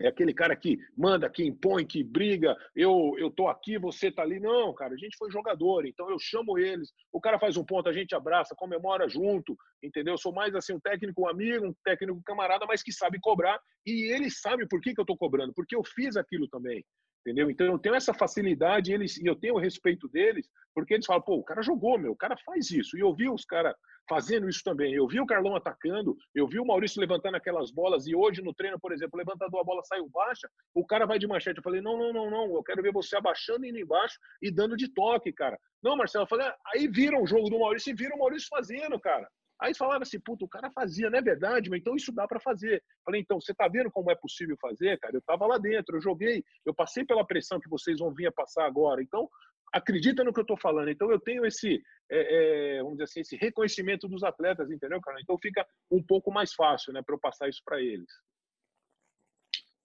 [0.00, 4.22] é aquele cara que manda, que impõe, que briga, eu eu tô aqui, você tá
[4.22, 4.40] ali.
[4.40, 6.92] Não, cara, a gente foi jogador, então eu chamo eles.
[7.12, 10.14] O cara faz um ponto, a gente abraça, comemora junto, entendeu?
[10.14, 14.12] Eu sou mais assim um técnico amigo, um técnico camarada, mas que sabe cobrar e
[14.12, 16.84] ele sabe por que, que eu tô cobrando, porque eu fiz aquilo também.
[17.24, 17.50] Entendeu?
[17.50, 21.22] Então eu tenho essa facilidade eles, e eu tenho o respeito deles, porque eles falam,
[21.22, 22.98] pô, o cara jogou, meu, o cara faz isso.
[22.98, 23.74] E eu vi os caras
[24.06, 24.92] fazendo isso também.
[24.92, 28.52] Eu vi o Carlão atacando, eu vi o Maurício levantando aquelas bolas, e hoje no
[28.52, 31.56] treino, por exemplo, levantador, a bola saiu baixa, o cara vai de manchete.
[31.56, 34.76] Eu falei, não, não, não, não, eu quero ver você abaixando, indo embaixo e dando
[34.76, 35.58] de toque, cara.
[35.82, 38.48] Não, Marcelo, eu falei, ah, aí viram o jogo do Maurício e viram o Maurício
[38.50, 39.26] fazendo, cara.
[39.60, 42.40] Aí falaram assim, puta, o cara fazia, não é verdade, mas então isso dá para
[42.40, 42.82] fazer.
[43.04, 45.16] Falei, então, você tá vendo como é possível fazer, cara?
[45.16, 48.32] Eu tava lá dentro, eu joguei, eu passei pela pressão que vocês vão vir a
[48.32, 49.02] passar agora.
[49.02, 49.28] Então,
[49.72, 50.90] acredita no que eu estou falando.
[50.90, 55.20] Então, eu tenho esse, é, é, vamos dizer assim, esse reconhecimento dos atletas, entendeu, cara?
[55.20, 58.10] Então, fica um pouco mais fácil, né, para eu passar isso para eles.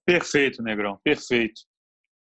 [0.06, 1.62] Perfeito, Negrão, perfeito.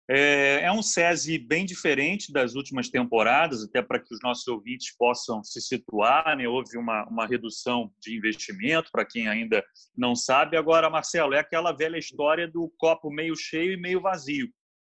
[0.08, 4.96] É, é um SESI bem diferente das últimas temporadas, até para que os nossos ouvintes
[4.96, 6.36] possam se situar.
[6.36, 6.46] Né?
[6.46, 9.64] Houve uma, uma redução de investimento, para quem ainda
[9.96, 10.56] não sabe.
[10.56, 14.48] Agora, Marcelo, é aquela velha história do copo meio cheio e meio vazio.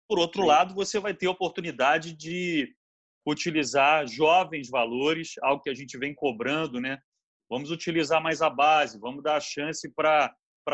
[0.09, 0.49] Por outro Sim.
[0.49, 2.73] lado, você vai ter a oportunidade de
[3.27, 6.99] utilizar jovens valores, algo que a gente vem cobrando, né?
[7.49, 10.33] Vamos utilizar mais a base, vamos dar chance para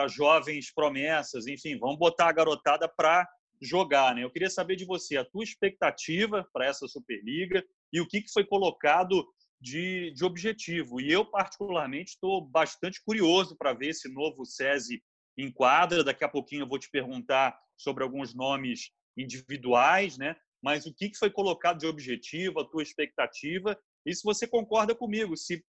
[0.08, 3.26] jovens promessas, enfim, vamos botar a garotada para
[3.60, 4.14] jogar.
[4.14, 4.24] Né?
[4.24, 8.32] Eu queria saber de você a tua expectativa para essa Superliga e o que, que
[8.32, 9.26] foi colocado
[9.60, 11.00] de, de objetivo.
[11.00, 15.02] E eu, particularmente, estou bastante curioso para ver esse novo SESI
[15.38, 16.04] em quadra.
[16.04, 20.36] Daqui a pouquinho eu vou te perguntar sobre alguns nomes individuais, né?
[20.62, 24.94] mas o que, que foi colocado de objetivo, a tua expectativa, e se você concorda
[24.94, 25.64] comigo, se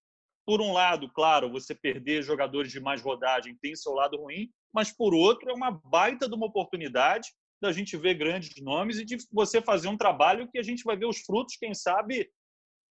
[0.45, 4.91] por um lado, claro, você perder jogadores de mais rodagem tem seu lado ruim, mas
[4.91, 7.29] por outro é uma baita de uma oportunidade
[7.61, 10.95] da gente ver grandes nomes e de você fazer um trabalho que a gente vai
[10.95, 12.29] ver os frutos, quem sabe,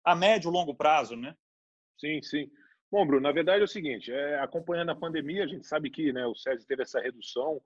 [0.03, 1.35] a médio, longo prazo, né?
[1.99, 2.49] Sim, sim.
[2.91, 6.13] Bom, Bruno, na verdade é o seguinte, é, acompanhando a pandemia, a gente sabe que
[6.13, 7.61] né, o SESI teve essa redução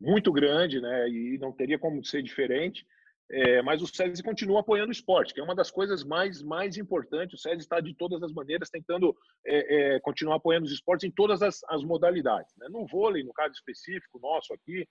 [0.00, 2.86] muito grande, né, e não teria como ser diferente,
[3.30, 6.78] é, mas o SESI continua apoiando o esporte, que é uma das coisas mais, mais
[6.78, 7.38] importantes.
[7.38, 11.10] O SESI está, de todas as maneiras, tentando é, é, continuar apoiando os esportes em
[11.10, 12.54] todas as, as modalidades.
[12.56, 12.68] Né?
[12.70, 14.88] No vôlei, no caso específico nosso aqui,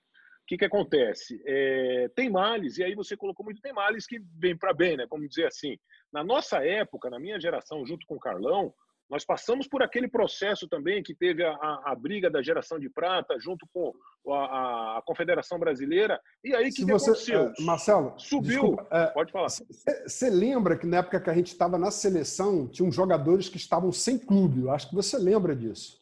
[0.48, 1.42] que, que acontece?
[1.46, 5.06] É, tem males, e aí você colocou muito, tem males que vem para bem, né?
[5.08, 5.78] Como dizer assim.
[6.12, 8.74] Na nossa época, na minha geração, junto com o Carlão,
[9.10, 12.90] nós passamos por aquele processo também que teve a, a, a briga da geração de
[12.90, 13.94] prata junto com
[14.34, 16.20] a, a Confederação Brasileira.
[16.44, 17.54] E aí, que, que você, aconteceu?
[17.58, 18.62] É, Marcelo, subiu.
[18.62, 19.50] Desculpa, é, pode falar.
[19.50, 23.92] Você lembra que na época que a gente estava na seleção, tinham jogadores que estavam
[23.92, 24.62] sem clube?
[24.62, 26.02] Eu acho que você lembra disso.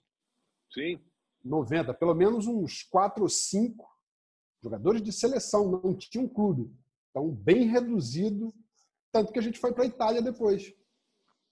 [0.72, 1.00] Sim.
[1.44, 3.95] 90, pelo menos uns quatro ou cinco
[4.66, 6.72] jogadores de seleção, não tinha um clube.
[7.12, 8.52] Então, bem reduzido,
[9.12, 10.74] tanto que a gente foi para a Itália depois.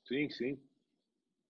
[0.07, 0.59] Sim, sim.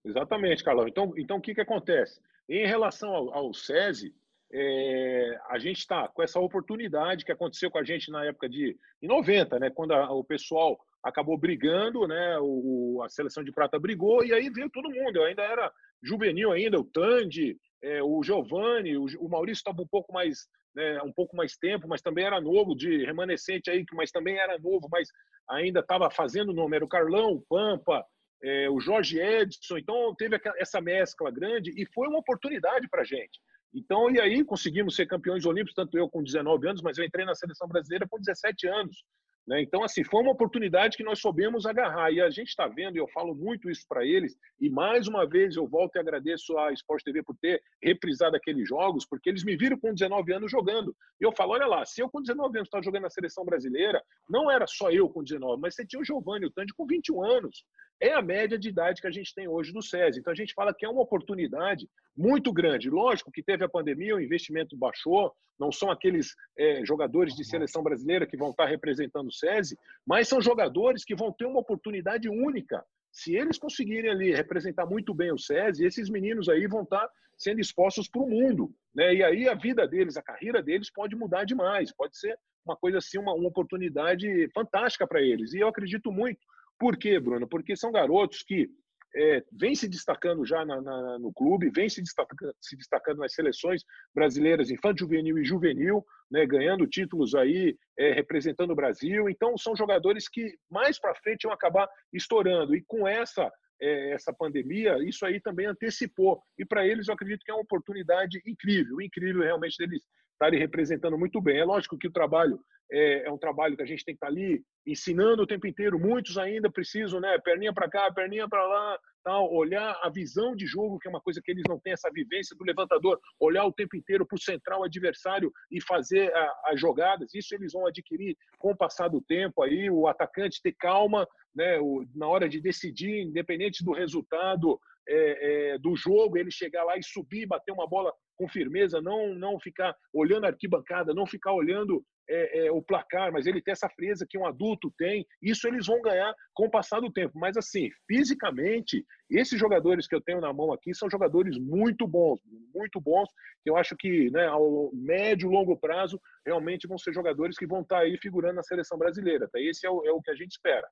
[0.04, 0.86] Exatamente, Carlão.
[0.86, 2.20] Então, então o que, que acontece?
[2.48, 4.14] Em relação ao, ao SESI,
[4.52, 8.78] é, a gente está com essa oportunidade que aconteceu com a gente na época de
[9.00, 13.78] em 90, né, quando a, o pessoal acabou brigando, né, o, a seleção de prata
[13.78, 15.16] brigou e aí veio todo mundo.
[15.16, 15.72] Eu ainda era
[16.02, 21.00] juvenil ainda, o Tandy, é, o Giovanni, o, o Maurício estava um pouco mais né,
[21.02, 24.88] um pouco mais tempo, mas também era novo, de remanescente aí, mas também era novo,
[24.90, 25.08] mas
[25.48, 26.76] ainda estava fazendo nome.
[26.76, 28.04] Era o Carlão, o Pampa,
[28.42, 29.78] é, o Jorge Edson.
[29.78, 33.40] Então teve essa mescla grande e foi uma oportunidade para a gente.
[33.74, 37.24] Então, e aí conseguimos ser campeões olímpicos, tanto eu com 19 anos, mas eu entrei
[37.24, 39.04] na seleção brasileira com 17 anos.
[39.46, 39.60] Né?
[39.60, 42.10] Então, assim, foi uma oportunidade que nós soubemos agarrar.
[42.10, 45.26] E a gente está vendo, e eu falo muito isso para eles, e mais uma
[45.26, 49.44] vez eu volto e agradeço à Sport TV por ter reprisado aqueles jogos, porque eles
[49.44, 50.96] me viram com 19 anos jogando.
[51.20, 54.02] E eu falo: olha lá, se eu com 19 anos estava jogando na seleção brasileira,
[54.28, 57.22] não era só eu com 19, mas você tinha o Giovanni, o Tandy com 21
[57.22, 57.64] anos.
[58.00, 60.20] É a média de idade que a gente tem hoje do SESI.
[60.20, 62.90] Então a gente fala que é uma oportunidade muito grande.
[62.90, 67.82] Lógico que teve a pandemia, o investimento baixou, não são aqueles é, jogadores de seleção
[67.82, 69.76] brasileira que vão estar representando o SESI,
[70.06, 72.84] mas são jogadores que vão ter uma oportunidade única.
[73.12, 77.60] Se eles conseguirem ali representar muito bem o SESI, esses meninos aí vão estar sendo
[77.60, 78.74] expostos para o mundo.
[78.94, 79.14] Né?
[79.14, 82.98] E aí a vida deles, a carreira deles pode mudar demais, pode ser uma coisa
[82.98, 85.52] assim, uma, uma oportunidade fantástica para eles.
[85.52, 86.40] E eu acredito muito.
[86.78, 87.48] Por quê, Bruno?
[87.48, 88.68] Porque são garotos que
[89.16, 89.42] é,
[89.74, 93.82] se destacando já na, na, no clube, vem se destacando, se destacando nas seleções
[94.12, 99.28] brasileiras infantil, juvenil e juvenil, né, ganhando títulos aí, é, representando o Brasil.
[99.28, 102.74] Então, são jogadores que mais para frente vão acabar estourando.
[102.74, 106.42] E com essa é, essa pandemia, isso aí também antecipou.
[106.58, 110.02] E para eles, eu acredito que é uma oportunidade incrível, incrível realmente deles
[110.34, 111.58] estarem representando muito bem.
[111.58, 112.60] É lógico que o trabalho
[112.92, 115.98] é, é, um trabalho que a gente tem que estar ali ensinando o tempo inteiro.
[115.98, 117.38] Muitos ainda precisam, né?
[117.38, 119.52] Perninha para cá, perninha para lá, tal.
[119.52, 122.54] Olhar a visão de jogo, que é uma coisa que eles não têm essa vivência
[122.56, 123.18] do levantador.
[123.40, 126.32] Olhar o tempo inteiro para o central adversário e fazer
[126.66, 127.34] as jogadas.
[127.34, 129.62] Isso eles vão adquirir com o passar do tempo.
[129.62, 131.78] Aí o atacante ter calma, né?
[131.80, 134.78] O, na hora de decidir, independente do resultado.
[135.06, 139.34] É, é, do jogo, ele chegar lá e subir, bater uma bola com firmeza, não
[139.34, 143.72] não ficar olhando a arquibancada, não ficar olhando é, é, o placar, mas ele tem
[143.72, 145.26] essa frieza que um adulto tem.
[145.42, 147.38] Isso eles vão ganhar com o passar do tempo.
[147.38, 152.40] Mas, assim, fisicamente, esses jogadores que eu tenho na mão aqui são jogadores muito bons,
[152.74, 153.28] muito bons.
[153.64, 158.00] Eu acho que, né, ao médio, longo prazo, realmente vão ser jogadores que vão estar
[158.00, 159.48] aí figurando na seleção brasileira.
[159.50, 159.60] Tá?
[159.60, 160.86] Esse é o, é o que a gente espera.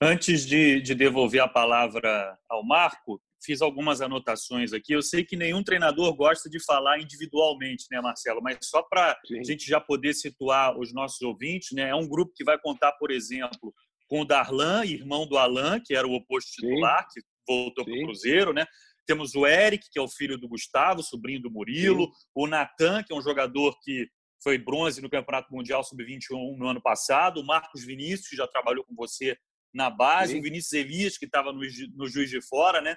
[0.00, 4.92] Antes de, de devolver a palavra ao Marco, fiz algumas anotações aqui.
[4.92, 8.40] Eu sei que nenhum treinador gosta de falar individualmente, né, Marcelo?
[8.40, 11.88] Mas só para a gente já poder situar os nossos ouvintes, né?
[11.88, 13.74] É um grupo que vai contar, por exemplo,
[14.06, 17.20] com o Darlan, irmão do Alan, que era o oposto titular, Sim.
[17.20, 18.66] que voltou para o Cruzeiro, né?
[19.04, 22.04] Temos o Eric, que é o filho do Gustavo, sobrinho do Murilo.
[22.04, 22.12] Sim.
[22.34, 24.06] O Natan, que é um jogador que
[24.42, 27.40] foi bronze no Campeonato Mundial Sub-21 no ano passado.
[27.40, 29.36] O Marcos Vinícius, que já trabalhou com você
[29.72, 30.32] na base.
[30.32, 30.40] Sim.
[30.40, 31.60] O Vinícius Elias, que estava no,
[31.94, 32.96] no Juiz de Fora, né?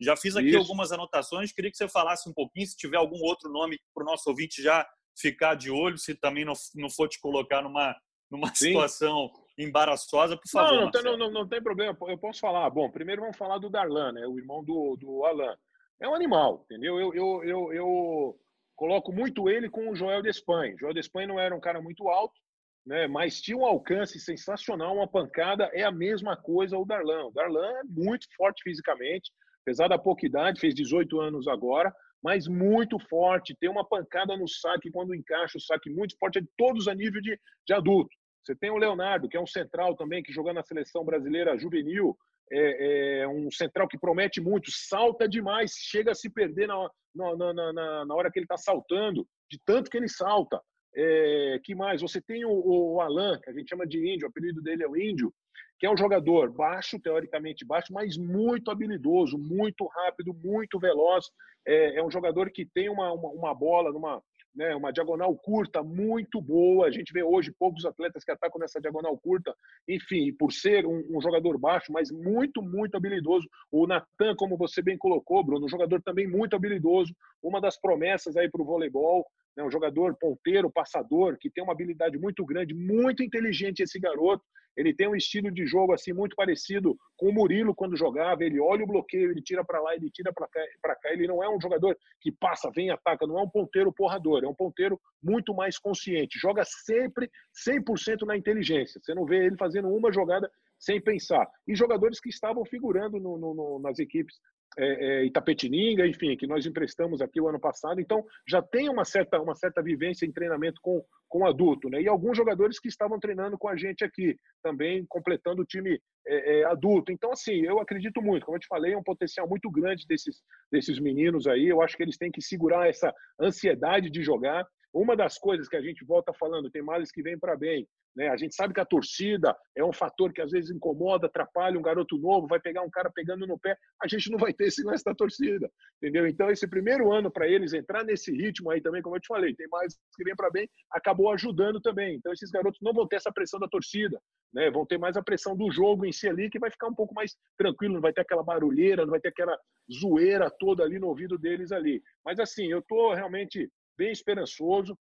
[0.00, 0.58] Já fiz aqui Isso.
[0.58, 4.06] algumas anotações, queria que você falasse um pouquinho, se tiver algum outro nome para o
[4.06, 4.86] nosso ouvinte já
[5.18, 7.96] ficar de olho, se também não, não for te colocar numa,
[8.30, 10.90] numa situação embaraçosa, por favor.
[10.92, 12.68] Não, não, não, não, tem problema, eu posso falar.
[12.68, 15.56] Bom, primeiro vamos falar do Darlan, né, o irmão do, do Alan.
[16.00, 17.00] É um animal, entendeu?
[17.00, 18.40] Eu, eu, eu, eu
[18.74, 20.76] coloco muito ele com o Joel de Espanha.
[20.78, 22.38] Joel de Espanha não era um cara muito alto,
[22.86, 27.26] né, mas tinha um alcance sensacional, uma pancada, é a mesma coisa o Darlan.
[27.26, 32.46] O Darlan é muito forte fisicamente, apesar da pouca idade, fez 18 anos agora, mas
[32.46, 36.48] muito forte, tem uma pancada no saque quando encaixa o saque muito forte, é de
[36.56, 38.14] todos a nível de, de adulto.
[38.44, 42.16] Você tem o Leonardo, que é um central também, que jogou na seleção brasileira juvenil,
[42.52, 47.52] é, é, um central que promete muito, salta demais, chega a se perder na, na,
[47.52, 50.60] na, na hora que ele está saltando, de tanto que ele salta.
[50.96, 52.00] É, que mais?
[52.00, 54.88] Você tem o, o Alan, que a gente chama de índio, o apelido dele é
[54.88, 55.32] o índio,
[55.78, 61.26] que é um jogador baixo, teoricamente baixo, mas muito habilidoso, muito rápido, muito veloz.
[61.66, 64.22] É, é um jogador que tem uma, uma, uma bola numa
[64.56, 66.86] né, uma diagonal curta muito boa.
[66.86, 69.54] A gente vê hoje poucos atletas que atacam nessa diagonal curta.
[69.86, 73.46] Enfim, por ser um, um jogador baixo, mas muito, muito habilidoso.
[73.70, 77.14] O Natan, como você bem colocou, Bruno, um jogador também muito habilidoso.
[77.42, 79.26] Uma das promessas aí para o voleibol.
[79.56, 84.44] Né, um jogador ponteiro, passador, que tem uma habilidade muito grande, muito inteligente esse garoto.
[84.76, 88.44] Ele tem um estilo de jogo assim muito parecido com o Murilo quando jogava.
[88.44, 91.12] Ele olha o bloqueio, ele tira para lá, ele tira para cá, cá.
[91.12, 93.26] Ele não é um jogador que passa, vem, ataca.
[93.26, 94.44] Não é um ponteiro porrador.
[94.44, 96.38] É um ponteiro muito mais consciente.
[96.38, 97.30] Joga sempre
[97.66, 99.00] 100% na inteligência.
[99.02, 101.48] Você não vê ele fazendo uma jogada sem pensar.
[101.66, 104.36] E jogadores que estavam figurando no, no, no, nas equipes
[104.78, 108.00] é, é, Itapetininga, enfim, que nós emprestamos aqui o ano passado.
[108.00, 112.00] Então, já tem uma certa, uma certa vivência em treinamento com, com adulto, né?
[112.00, 116.60] E alguns jogadores que estavam treinando com a gente aqui, também completando o time é,
[116.60, 117.10] é, adulto.
[117.10, 120.42] Então, assim, eu acredito muito, como eu te falei, é um potencial muito grande desses,
[120.70, 121.66] desses meninos aí.
[121.66, 124.66] Eu acho que eles têm que segurar essa ansiedade de jogar.
[124.92, 127.86] Uma das coisas que a gente volta falando, tem males que vêm para bem.
[128.16, 128.28] Né?
[128.28, 131.82] A gente sabe que a torcida é um fator que às vezes incomoda, atrapalha um
[131.82, 133.76] garoto novo, vai pegar um cara pegando no pé.
[134.02, 136.26] A gente não vai ter esse lance da torcida, entendeu?
[136.26, 139.54] Então, esse primeiro ano para eles entrar nesse ritmo aí também, como eu te falei,
[139.54, 142.16] tem mais que vem para bem, acabou ajudando também.
[142.16, 144.18] Então, esses garotos não vão ter essa pressão da torcida,
[144.54, 144.70] né?
[144.70, 147.12] vão ter mais a pressão do jogo em si ali, que vai ficar um pouco
[147.12, 149.58] mais tranquilo, não vai ter aquela barulheira, não vai ter aquela
[149.92, 152.02] zoeira toda ali no ouvido deles ali.
[152.24, 154.96] Mas, assim, eu estou realmente bem esperançoso.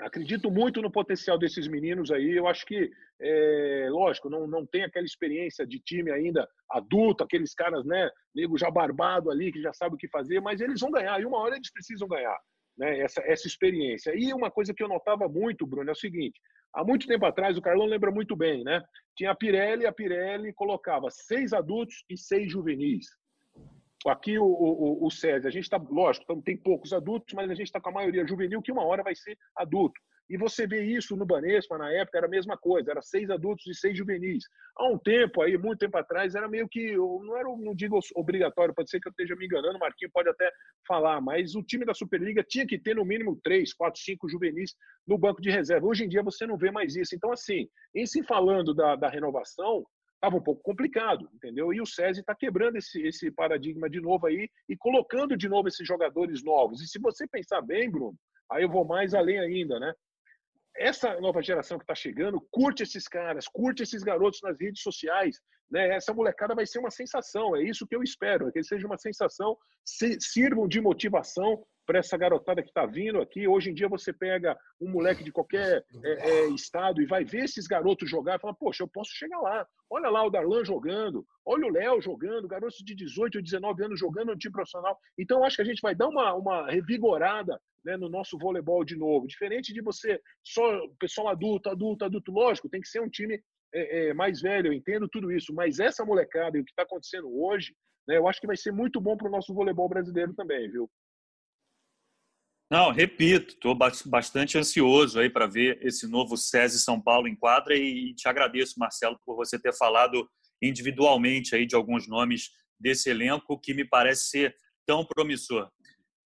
[0.00, 2.36] Acredito muito no potencial desses meninos aí.
[2.36, 2.88] Eu acho que,
[3.20, 8.56] é, lógico, não, não tem aquela experiência de time ainda adulto, aqueles caras, né, nego
[8.56, 11.20] já barbado ali, que já sabe o que fazer, mas eles vão ganhar.
[11.20, 12.38] E uma hora eles precisam ganhar,
[12.76, 14.12] né, essa, essa experiência.
[14.14, 16.40] E uma coisa que eu notava muito, Bruno, é o seguinte:
[16.72, 18.80] há muito tempo atrás, o Carlão lembra muito bem, né?
[19.16, 23.06] Tinha a Pirelli, a Pirelli colocava seis adultos e seis juvenis.
[24.06, 27.80] Aqui o, o, o a gente está, lógico, tem poucos adultos, mas a gente está
[27.80, 30.00] com a maioria juvenil, que uma hora vai ser adulto.
[30.30, 33.66] E você vê isso no Banespa, na época, era a mesma coisa, era seis adultos
[33.66, 34.44] e seis juvenis.
[34.76, 38.74] Há um tempo aí, muito tempo atrás, era meio que, não era, não digo obrigatório,
[38.74, 40.52] pode ser que eu esteja me enganando, o Marquinhos pode até
[40.86, 44.74] falar, mas o time da Superliga tinha que ter no mínimo três, quatro, cinco juvenis
[45.06, 45.86] no banco de reserva.
[45.86, 47.14] Hoje em dia você não vê mais isso.
[47.14, 49.86] Então, assim, em se falando da, da renovação,
[50.18, 51.72] estava um pouco complicado, entendeu?
[51.72, 55.68] E o SESI está quebrando esse, esse paradigma de novo aí e colocando de novo
[55.68, 56.82] esses jogadores novos.
[56.82, 58.16] E se você pensar bem, Bruno,
[58.50, 59.94] aí eu vou mais além ainda, né?
[60.76, 65.40] Essa nova geração que está chegando, curte esses caras, curte esses garotos nas redes sociais,
[65.70, 65.94] né?
[65.94, 68.98] Essa molecada vai ser uma sensação, é isso que eu espero, é que seja uma
[68.98, 73.48] sensação, se, sirvam de motivação para essa garotada que está vindo aqui.
[73.48, 77.44] Hoje em dia você pega um moleque de qualquer é, é, estado e vai ver
[77.44, 79.66] esses garotos jogar e fala, poxa, eu posso chegar lá.
[79.88, 83.98] Olha lá o Darlan jogando, olha o Léo jogando, garotos de 18 ou 19 anos
[83.98, 84.98] jogando no time profissional.
[85.18, 88.94] Então, acho que a gente vai dar uma, uma revigorada né, no nosso voleibol de
[88.94, 89.26] novo.
[89.26, 94.08] Diferente de você, só pessoal adulto, adulto, adulto, lógico, tem que ser um time é,
[94.08, 97.34] é, mais velho, eu entendo tudo isso, mas essa molecada e o que está acontecendo
[97.42, 97.74] hoje,
[98.06, 100.90] né, eu acho que vai ser muito bom para o nosso voleibol brasileiro também, viu?
[102.70, 103.74] Não, repito, estou
[104.06, 108.78] bastante ansioso aí para ver esse novo SESI São Paulo em quadra e te agradeço,
[108.78, 110.28] Marcelo, por você ter falado
[110.60, 115.70] individualmente aí de alguns nomes desse elenco que me parece ser tão promissor.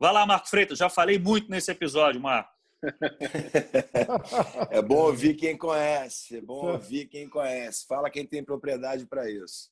[0.01, 2.51] Vai lá, Marco Freitas, já falei muito nesse episódio, Marco.
[4.71, 7.87] é bom ouvir quem conhece, é bom ouvir quem conhece.
[7.87, 9.71] Fala quem tem propriedade para isso.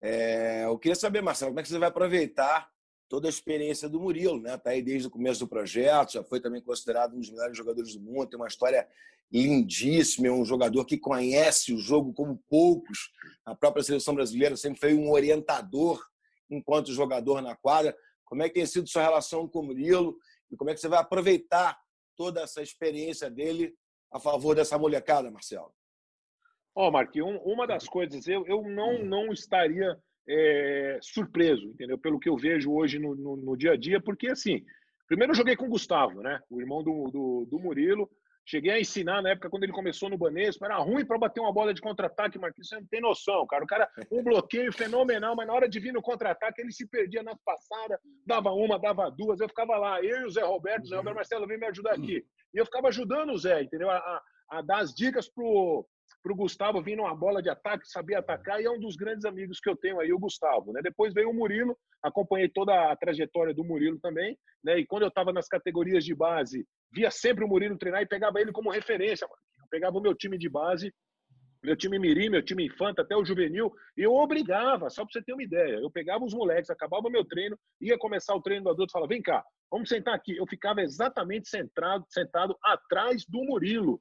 [0.00, 2.70] É, eu queria saber, Marcelo, como é que você vai aproveitar
[3.10, 4.56] toda a experiência do Murilo, né?
[4.56, 7.92] Tá aí desde o começo do projeto, já foi também considerado um dos melhores jogadores
[7.96, 8.88] do mundo, tem uma história
[9.32, 13.10] lindíssima, é um jogador que conhece o jogo como poucos.
[13.44, 16.00] A própria seleção brasileira sempre foi um orientador
[16.48, 17.96] enquanto jogador na quadra.
[18.24, 20.16] Como é que tem sido sua relação com o Murilo
[20.48, 21.76] e como é que você vai aproveitar
[22.16, 23.74] toda essa experiência dele
[24.12, 25.74] a favor dessa molecada, Marcelo?
[26.76, 31.98] Ó, oh, Marquinhos, uma das coisas, eu, eu não, não estaria é, surpreso, entendeu?
[31.98, 34.64] Pelo que eu vejo hoje no, no, no, dia a dia, porque assim,
[35.08, 36.40] primeiro eu joguei com o Gustavo, né?
[36.48, 38.08] O irmão do, do, do Murilo.
[38.46, 41.52] Cheguei a ensinar na época quando ele começou no Banespa, era ruim para bater uma
[41.52, 43.62] bola de contra-ataque, Marquinhos, você não tem noção, cara.
[43.62, 47.22] O cara, um bloqueio fenomenal, mas na hora de vir no contra-ataque, ele se perdia
[47.22, 50.88] nas passadas, dava uma, dava duas, eu ficava lá, eu e o Zé Roberto, o
[50.88, 52.24] Zé Roberto Marcelo, vem me ajudar aqui.
[52.52, 53.90] E eu ficava ajudando o Zé, entendeu?
[53.90, 54.22] A, a,
[54.58, 55.86] a dar as dicas pro,
[56.22, 59.24] para o Gustavo vir numa bola de ataque, sabia atacar, e é um dos grandes
[59.24, 60.72] amigos que eu tenho aí, o Gustavo.
[60.72, 60.80] Né?
[60.82, 64.78] Depois veio o Murilo, acompanhei toda a trajetória do Murilo também, né?
[64.78, 68.40] e quando eu estava nas categorias de base, via sempre o Murilo treinar e pegava
[68.40, 69.24] ele como referência.
[69.24, 70.92] Eu pegava o meu time de base,
[71.62, 75.22] meu time mirim, meu time infanta, até o juvenil, e eu obrigava, só para você
[75.22, 78.70] ter uma ideia, eu pegava os moleques, acabava meu treino, ia começar o treino do
[78.70, 80.36] adulto, falava, vem cá, vamos sentar aqui.
[80.36, 84.00] Eu ficava exatamente sentado, sentado atrás do Murilo,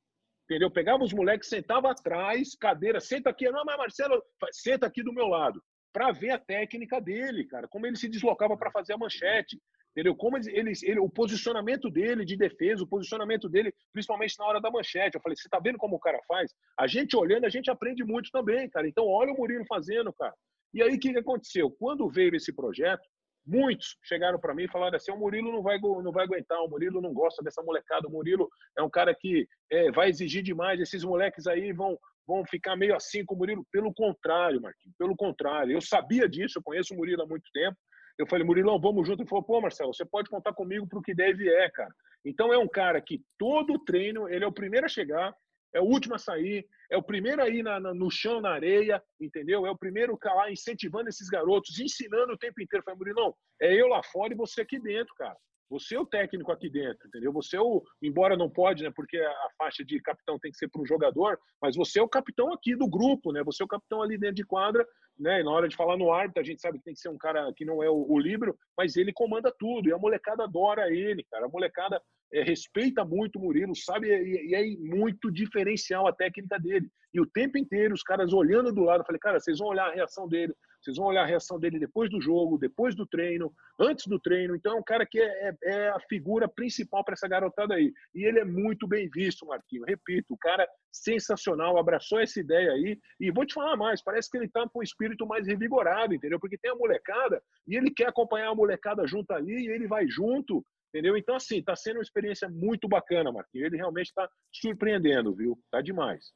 [0.50, 0.72] Entendeu?
[0.72, 3.48] Pegava os moleques, sentava atrás, cadeira, senta aqui.
[3.52, 4.20] Não, mas Marcelo,
[4.52, 5.62] senta aqui do meu lado.
[5.94, 7.68] Para ver a técnica dele, cara.
[7.68, 9.62] Como ele se deslocava para fazer a manchete.
[9.92, 10.16] Entendeu?
[10.16, 14.60] Como ele, ele, ele, o posicionamento dele de defesa, o posicionamento dele, principalmente na hora
[14.60, 15.16] da manchete.
[15.16, 16.52] Eu falei, você tá vendo como o cara faz?
[16.80, 18.88] A gente olhando, a gente aprende muito também, cara.
[18.88, 20.34] Então, olha o Murilo fazendo, cara.
[20.74, 21.70] E aí, o que, que aconteceu?
[21.72, 23.08] Quando veio esse projeto,
[23.46, 26.70] Muitos chegaram para mim e falaram assim: o Murilo não vai, não vai aguentar, o
[26.70, 30.80] Murilo não gosta dessa molecada, o Murilo é um cara que é, vai exigir demais,
[30.80, 31.98] esses moleques aí vão,
[32.28, 33.66] vão ficar meio assim com o Murilo.
[33.72, 35.74] Pelo contrário, Marquinhos, pelo contrário.
[35.74, 37.78] Eu sabia disso, eu conheço o Murilo há muito tempo.
[38.18, 39.22] Eu falei, Murilão, vamos junto.
[39.22, 41.94] Ele falou, pô, Marcelo, você pode contar comigo para o que deve é, cara.
[42.26, 45.34] Então é um cara que todo treino, ele é o primeiro a chegar,
[45.74, 49.02] é o último a sair, é o primeiro aí na, na, no chão, na areia,
[49.20, 49.66] entendeu?
[49.66, 52.84] É o primeiro lá incentivando esses garotos, ensinando o tempo inteiro.
[52.84, 55.38] Falei, Murilão, é eu lá fora e você aqui dentro, cara.
[55.70, 57.32] Você é o técnico aqui dentro, entendeu?
[57.34, 58.92] Você é o, embora não pode, né?
[58.96, 62.10] Porque a faixa de capitão tem que ser para um jogador, mas você é o
[62.10, 63.44] capitão aqui do grupo, né?
[63.44, 64.86] Você é o capitão ali dentro de quadra,
[65.18, 65.42] né?
[65.42, 67.18] E na hora de falar no árbitro, a gente sabe que tem que ser um
[67.18, 70.92] cara que não é o, o livro, mas ele comanda tudo e a molecada adora
[70.92, 71.46] ele, cara.
[71.46, 72.02] A molecada
[72.34, 74.08] é, respeita muito o Murilo, sabe?
[74.08, 76.90] E, e, é muito diferencial a técnica dele.
[77.14, 79.88] E o tempo inteiro, os caras olhando do lado, eu falei, cara, vocês vão olhar
[79.88, 83.52] a reação dele, vocês vão olhar a reação dele depois do jogo, depois do treino,
[83.80, 84.56] antes do treino.
[84.56, 87.92] Então, é um cara que é, é, é a figura principal para essa garotada aí.
[88.14, 89.84] E ele é muito bem visto, Marquinho.
[89.86, 92.98] Repito, o cara sensacional, abraçou essa ideia aí.
[93.20, 96.40] E vou te falar mais, parece que ele está com o espírito mais revigorado, entendeu?
[96.40, 100.08] Porque tem a molecada e ele quer acompanhar a molecada junto ali e ele vai
[100.08, 101.16] junto Entendeu?
[101.16, 103.68] Então, assim, está sendo uma experiência muito bacana, Marquinhos.
[103.68, 105.58] Ele realmente está surpreendendo, viu?
[105.72, 106.32] Tá demais.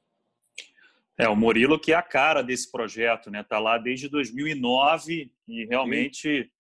[1.18, 3.44] É, o Murilo que é a cara desse projeto, né?
[3.44, 6.52] Tá lá desde 2009 e realmente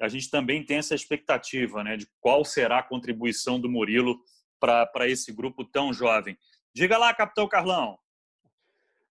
[0.00, 1.96] a gente também tem essa expectativa, né?
[1.96, 4.18] De qual será a contribuição do Murilo
[4.58, 6.36] para esse grupo tão jovem.
[6.74, 7.98] Diga lá, capitão Carlão.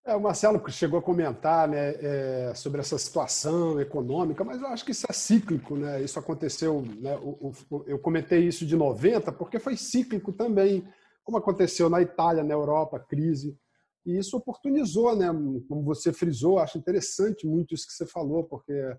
[0.04, 4.84] É, o Marcelo chegou a comentar né, é, sobre essa situação econômica, mas eu acho
[4.84, 5.76] que isso é cíclico.
[5.76, 6.02] Né?
[6.02, 10.88] Isso aconteceu, né, o, o, eu comentei isso de 90, porque foi cíclico também,
[11.22, 13.58] como aconteceu na Itália, na Europa, crise.
[14.04, 15.26] E isso oportunizou, né,
[15.68, 18.98] como você frisou, acho interessante muito isso que você falou, porque é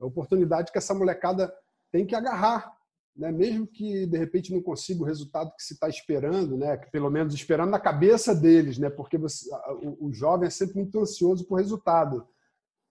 [0.00, 1.52] a oportunidade que essa molecada
[1.90, 2.78] tem que agarrar
[3.18, 3.32] né?
[3.32, 6.76] mesmo que de repente não consiga o resultado que se está esperando, né?
[6.76, 8.88] que pelo menos esperando na cabeça deles, né?
[8.88, 9.50] porque você,
[9.82, 12.26] o, o, jovem é sempre muito ansioso por resultado.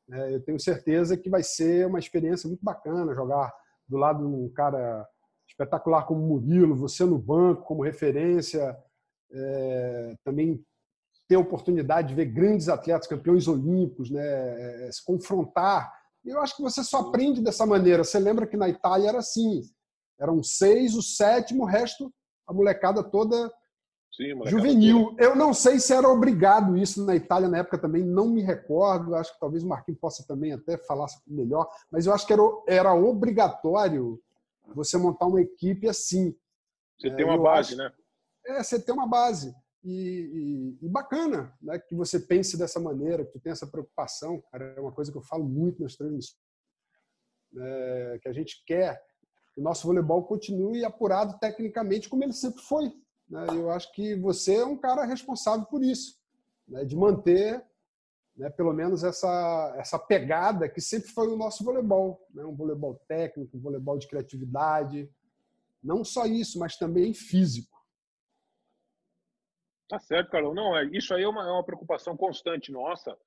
[0.07, 0.35] Né?
[0.35, 3.53] Eu tenho certeza que vai ser uma experiência muito bacana jogar
[3.87, 5.07] do lado de um cara
[5.47, 8.77] espetacular como Murilo, você no banco como referência,
[9.31, 10.61] é, também
[11.27, 14.87] ter a oportunidade de ver grandes atletas, campeões olímpicos, né?
[14.87, 15.91] É, se confrontar.
[16.25, 18.03] Eu acho que você só aprende dessa maneira.
[18.03, 19.61] Você lembra que na Itália era assim
[20.19, 22.11] eram seis, o sétimo, o resto,
[22.47, 23.51] a molecada toda
[24.11, 25.09] Sim, molecada juvenil.
[25.09, 25.23] Toda.
[25.23, 29.15] Eu não sei se era obrigado isso na Itália na época também, não me recordo.
[29.15, 32.41] Acho que talvez o Marquinhos possa também até falar melhor, mas eu acho que era,
[32.67, 34.19] era obrigatório
[34.73, 36.35] você montar uma equipe assim.
[36.99, 37.91] Você é, tem uma base, acho, né?
[38.47, 39.53] É, você tem uma base.
[39.89, 44.43] E, e, e, bacana né, que você pense dessa maneira, que tu tenha essa preocupação.
[44.51, 46.37] Cara, é uma coisa que eu falo muito nas transmissões.
[47.57, 49.01] É, que a gente quer
[49.57, 52.93] o nosso voleibol continue apurado tecnicamente como ele sempre foi.
[53.27, 53.47] Né?
[53.49, 56.15] Eu acho que você é um cara responsável por isso,
[56.67, 56.85] né?
[56.85, 57.65] de manter
[58.35, 62.21] né, pelo menos essa, essa pegada que sempre foi o nosso voleibol.
[62.33, 62.45] Né?
[62.45, 65.09] Um voleibol técnico, um voleibol de criatividade.
[65.83, 67.76] Não só isso, mas também físico.
[69.87, 70.53] Tá certo, Carlão.
[70.53, 73.17] Não, é, isso aí é uma, é uma preocupação constante nossa,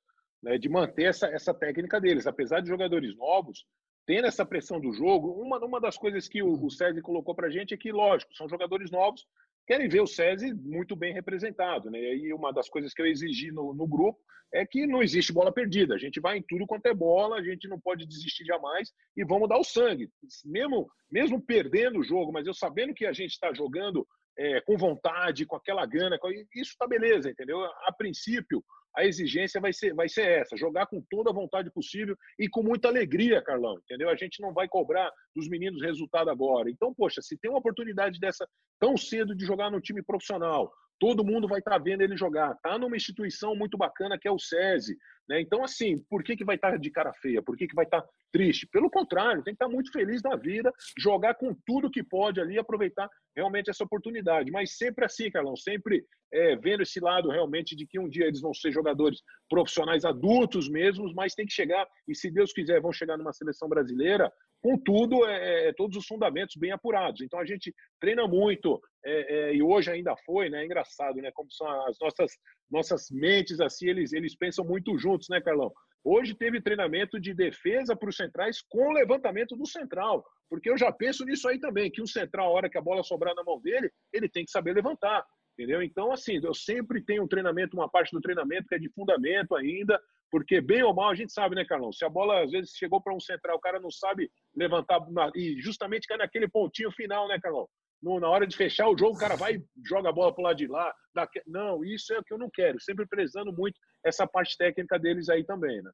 [0.43, 2.27] né, de manter essa, essa técnica deles.
[2.27, 3.65] Apesar de jogadores novos,
[4.07, 7.47] tendo essa pressão do jogo, uma, uma das coisas que o, o César colocou para
[7.47, 9.27] a gente é que, lógico, são jogadores novos,
[9.67, 11.91] querem ver o César muito bem representado.
[11.91, 12.01] Né?
[12.01, 14.19] E aí uma das coisas que eu exigi no, no, grupo
[14.53, 15.95] é que não existe bola perdida.
[15.95, 19.25] A gente vai em tudo quanto é bola, a gente não pode desistir jamais e
[19.25, 20.11] vamos dar o sangue.
[20.45, 24.07] Mesmo, mesmo perdendo o jogo, mas eu sabendo que a gente está jogando
[24.41, 26.19] é, com vontade, com aquela gana,
[26.55, 27.63] isso está beleza, entendeu?
[27.63, 28.65] A princípio,
[28.97, 32.63] a exigência vai ser, vai ser essa: jogar com toda a vontade possível e com
[32.63, 34.09] muita alegria, Carlão, entendeu?
[34.09, 36.71] A gente não vai cobrar dos meninos resultado agora.
[36.71, 38.49] Então, poxa, se tem uma oportunidade dessa
[38.81, 42.55] tão cedo de jogar no time profissional, todo mundo vai estar tá vendo ele jogar.
[42.63, 44.97] Tá numa instituição muito bacana que é o SESI,
[45.29, 45.41] né?
[45.41, 47.43] Então, assim, por que, que vai estar tá de cara feia?
[47.43, 48.69] Por que, que vai estar tá triste?
[48.71, 52.59] Pelo contrário, tem que estar muito feliz da vida, jogar com tudo que pode ali,
[52.59, 54.51] aproveitar realmente essa oportunidade.
[54.51, 58.41] Mas sempre assim, Carlão, sempre é, vendo esse lado realmente de que um dia eles
[58.41, 62.93] vão ser jogadores profissionais adultos mesmos, mas tem que chegar, e se Deus quiser, vão
[62.93, 64.31] chegar numa seleção brasileira
[64.63, 67.21] com tudo, é, é, todos os fundamentos bem apurados.
[67.23, 70.63] Então a gente treina muito, é, é, e hoje ainda foi, né?
[70.63, 71.31] É engraçado, né?
[71.33, 72.33] Como são as nossas,
[72.71, 75.73] nossas mentes assim, eles, eles pensam muito juntos, né, Carlão?
[76.03, 80.91] Hoje teve treinamento de defesa para os centrais com levantamento do central, porque eu já
[80.91, 83.61] penso nisso aí também, que o central, a hora que a bola sobrar na mão
[83.61, 85.25] dele, ele tem que saber levantar,
[85.61, 85.83] entendeu?
[85.83, 89.55] Então, assim, eu sempre tenho um treinamento, uma parte do treinamento que é de fundamento
[89.55, 90.01] ainda,
[90.31, 91.93] porque bem ou mal a gente sabe, né, Carlão?
[91.93, 95.01] Se a bola às vezes chegou para um central, o cara não sabe levantar,
[95.35, 97.67] e justamente cai naquele pontinho final, né, Carlão?
[98.03, 100.41] no, na hora de fechar o jogo, o cara vai e joga a bola para
[100.41, 100.93] o lado de lá.
[101.15, 101.29] Dá...
[101.47, 102.81] Não, isso é o que eu não quero.
[102.81, 105.91] Sempre prezando muito essa parte técnica deles aí também, né?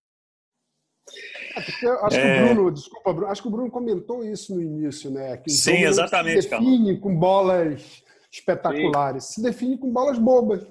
[1.57, 1.61] É,
[2.07, 2.21] acho é...
[2.21, 5.37] que o Bruno, desculpa, Bruno, acho que o Bruno comentou isso no início, né?
[5.37, 6.49] Que Sim, exatamente.
[6.49, 8.05] Define com bolas
[8.39, 9.34] espetaculares, Sim.
[9.34, 10.66] se define com bolas bobas.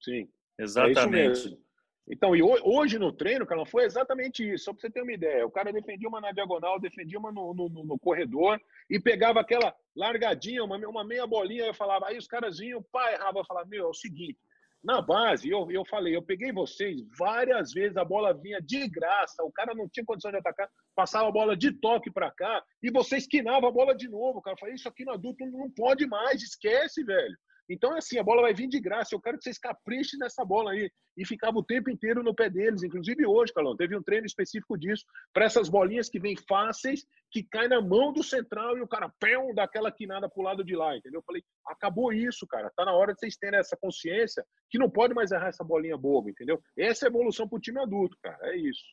[0.00, 0.28] Sim,
[0.58, 1.54] exatamente.
[1.54, 5.12] É Então, e hoje no treino, cara, foi exatamente isso, só para você ter uma
[5.12, 5.46] ideia.
[5.46, 8.60] O cara defendia uma na diagonal, defendia uma no, no, no corredor
[8.90, 13.12] e pegava aquela largadinha, uma, uma meia bolinha, eu falava, aí os caras vinham, pá,
[13.12, 14.38] errava, eu falava, meu, é o seguinte,
[14.84, 19.42] na base, eu, eu falei, eu peguei vocês várias vezes, a bola vinha de graça,
[19.42, 22.90] o cara não tinha condição de atacar, passava a bola de toque para cá e
[22.90, 24.54] você esquinava a bola de novo, cara.
[24.54, 27.36] Eu falei, isso aqui no adulto não pode mais, esquece, velho.
[27.68, 29.14] Então, é assim, a bola vai vir de graça.
[29.14, 30.90] Eu quero que vocês caprichem nessa bola aí.
[31.16, 32.82] E ficava o tempo inteiro no pé deles.
[32.82, 37.42] Inclusive hoje, Carlão, teve um treino específico disso, para essas bolinhas que vêm fáceis, que
[37.44, 40.74] caem na mão do central e o cara, pão, dá aquela quinada pro lado de
[40.74, 41.20] lá, entendeu?
[41.20, 42.70] Eu falei, acabou isso, cara.
[42.76, 45.96] Tá na hora de vocês terem essa consciência que não pode mais errar essa bolinha
[45.96, 46.60] boba, entendeu?
[46.76, 48.38] Essa é a evolução pro time adulto, cara.
[48.42, 48.84] É isso.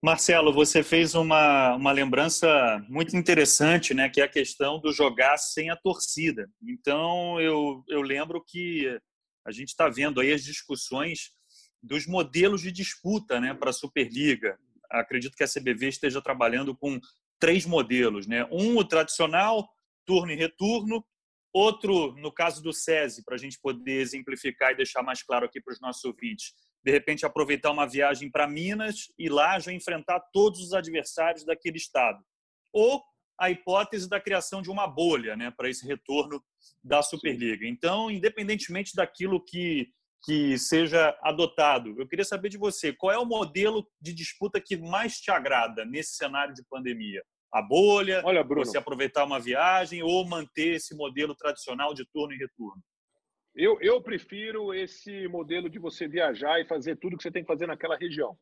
[0.00, 2.48] Marcelo, você fez uma, uma lembrança
[2.88, 6.48] muito interessante, né, que é a questão do jogar sem a torcida.
[6.62, 8.86] Então, eu, eu lembro que
[9.44, 11.32] a gente está vendo aí as discussões
[11.82, 14.56] dos modelos de disputa né, para a Superliga.
[14.88, 17.00] Acredito que a CBV esteja trabalhando com
[17.40, 18.28] três modelos.
[18.28, 18.44] Né?
[18.52, 19.68] Um, o tradicional,
[20.06, 21.04] turno e retorno.
[21.52, 25.60] Outro, no caso do SESI, para a gente poder exemplificar e deixar mais claro aqui
[25.60, 26.52] para os nossos ouvintes,
[26.84, 31.76] de repente aproveitar uma viagem para Minas e lá já enfrentar todos os adversários daquele
[31.76, 32.18] estado.
[32.72, 33.02] Ou
[33.38, 36.42] a hipótese da criação de uma bolha né, para esse retorno
[36.82, 37.66] da Superliga.
[37.66, 39.88] Então, independentemente daquilo que,
[40.24, 44.76] que seja adotado, eu queria saber de você, qual é o modelo de disputa que
[44.76, 47.22] mais te agrada nesse cenário de pandemia?
[47.52, 52.34] A bolha, Olha, Bruno, você aproveitar uma viagem ou manter esse modelo tradicional de turno
[52.34, 52.82] e retorno?
[53.58, 57.48] Eu, eu prefiro esse modelo de você viajar e fazer tudo que você tem que
[57.48, 58.38] fazer naquela região.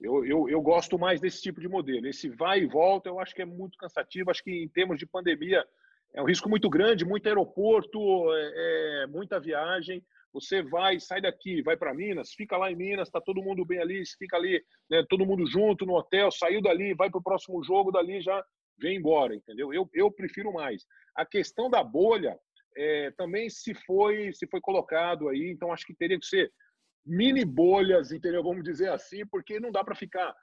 [0.00, 2.06] Eu, eu, eu gosto mais desse tipo de modelo.
[2.06, 4.30] Esse vai e volta, eu acho que é muito cansativo.
[4.30, 5.66] Acho que em termos de pandemia
[6.14, 7.98] é um risco muito grande, muito aeroporto,
[8.32, 10.00] é, é muita viagem.
[10.32, 13.80] Você vai, sai daqui, vai para Minas, fica lá em Minas, está todo mundo bem
[13.80, 17.60] ali, fica ali, né, todo mundo junto no hotel, saiu dali, vai para o próximo
[17.64, 18.44] jogo, dali já
[18.78, 19.74] vem embora, entendeu?
[19.74, 20.86] Eu, eu prefiro mais.
[21.16, 22.38] A questão da bolha,
[22.76, 26.52] é, também se foi se foi colocado aí, então acho que teria que ser
[27.04, 28.42] mini bolhas, entendeu?
[28.42, 30.34] Vamos dizer assim, porque não dá para ficar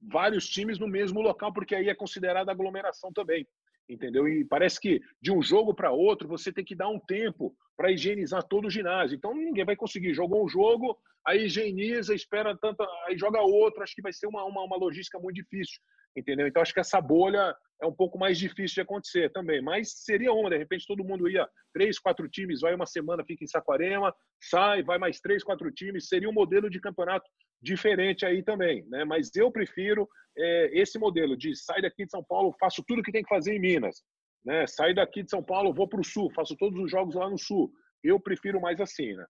[0.00, 3.46] vários times no mesmo local, porque aí é considerada aglomeração também,
[3.88, 4.28] entendeu?
[4.28, 7.90] E parece que de um jogo para outro você tem que dar um tempo para
[7.90, 9.16] higienizar todo o ginásio.
[9.16, 10.14] Então ninguém vai conseguir.
[10.14, 13.82] Jogou um jogo, aí higieniza, espera tanto, aí joga outro.
[13.82, 15.80] Acho que vai ser uma, uma, uma logística muito difícil
[16.16, 16.46] entendeu?
[16.46, 20.32] Então acho que essa bolha é um pouco mais difícil de acontecer também, mas seria
[20.32, 24.14] uma, de repente todo mundo ia, três, quatro times, vai uma semana, fica em Saquarema,
[24.40, 27.28] sai, vai mais três, quatro times, seria um modelo de campeonato
[27.64, 29.04] diferente aí também, né?
[29.04, 33.10] Mas eu prefiro é, esse modelo de sai daqui de São Paulo, faço tudo que
[33.10, 34.02] tem que fazer em Minas,
[34.44, 34.66] né?
[34.66, 37.38] Sai daqui de São Paulo, vou para o Sul, faço todos os jogos lá no
[37.38, 37.72] Sul.
[38.02, 39.24] Eu prefiro mais assim, né?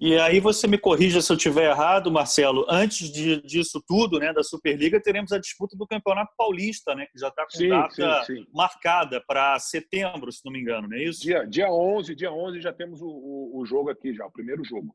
[0.00, 2.66] E aí você me corrija se eu estiver errado, Marcelo.
[2.68, 7.18] Antes de, disso tudo, né, da Superliga, teremos a disputa do Campeonato Paulista, né, que
[7.18, 8.46] já está com sim, data sim, sim.
[8.52, 11.20] marcada para setembro, se não me engano, não é isso?
[11.20, 14.64] Dia, dia 11, dia 11 já temos o, o, o jogo aqui já, o primeiro
[14.64, 14.94] jogo.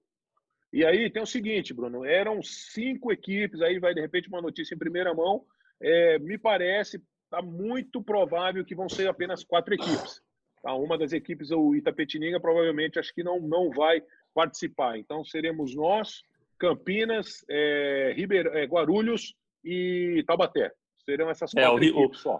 [0.72, 4.76] E aí tem o seguinte, Bruno, eram cinco equipes, aí vai de repente uma notícia
[4.76, 5.44] em primeira mão,
[5.82, 10.22] é, me parece, está muito provável que vão ser apenas quatro equipes.
[10.62, 10.74] Tá?
[10.76, 14.04] Uma das equipes, o Itapetininga, provavelmente acho que não, não vai
[14.34, 14.98] participar.
[14.98, 16.24] Então, seremos nós,
[16.58, 20.72] Campinas, é, Ribeir, é, Guarulhos e Taubaté.
[21.06, 22.40] Serão essas é, quatro é, o, equipes só.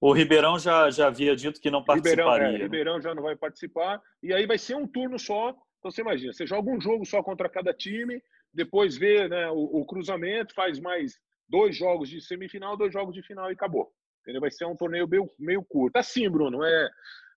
[0.00, 2.24] O Ribeirão já, já havia dito que não participaria.
[2.24, 2.64] Ribeirão, é, né?
[2.64, 4.00] Ribeirão já não vai participar.
[4.22, 5.54] E aí vai ser um turno só.
[5.80, 8.22] Então, você imagina, você joga um jogo só contra cada time,
[8.52, 11.18] depois vê né, o, o cruzamento, faz mais
[11.48, 13.90] dois jogos de semifinal, dois jogos de final e acabou.
[14.20, 14.42] Entendeu?
[14.42, 15.96] Vai ser um torneio meio, meio curto.
[15.96, 16.90] Assim, Bruno, é,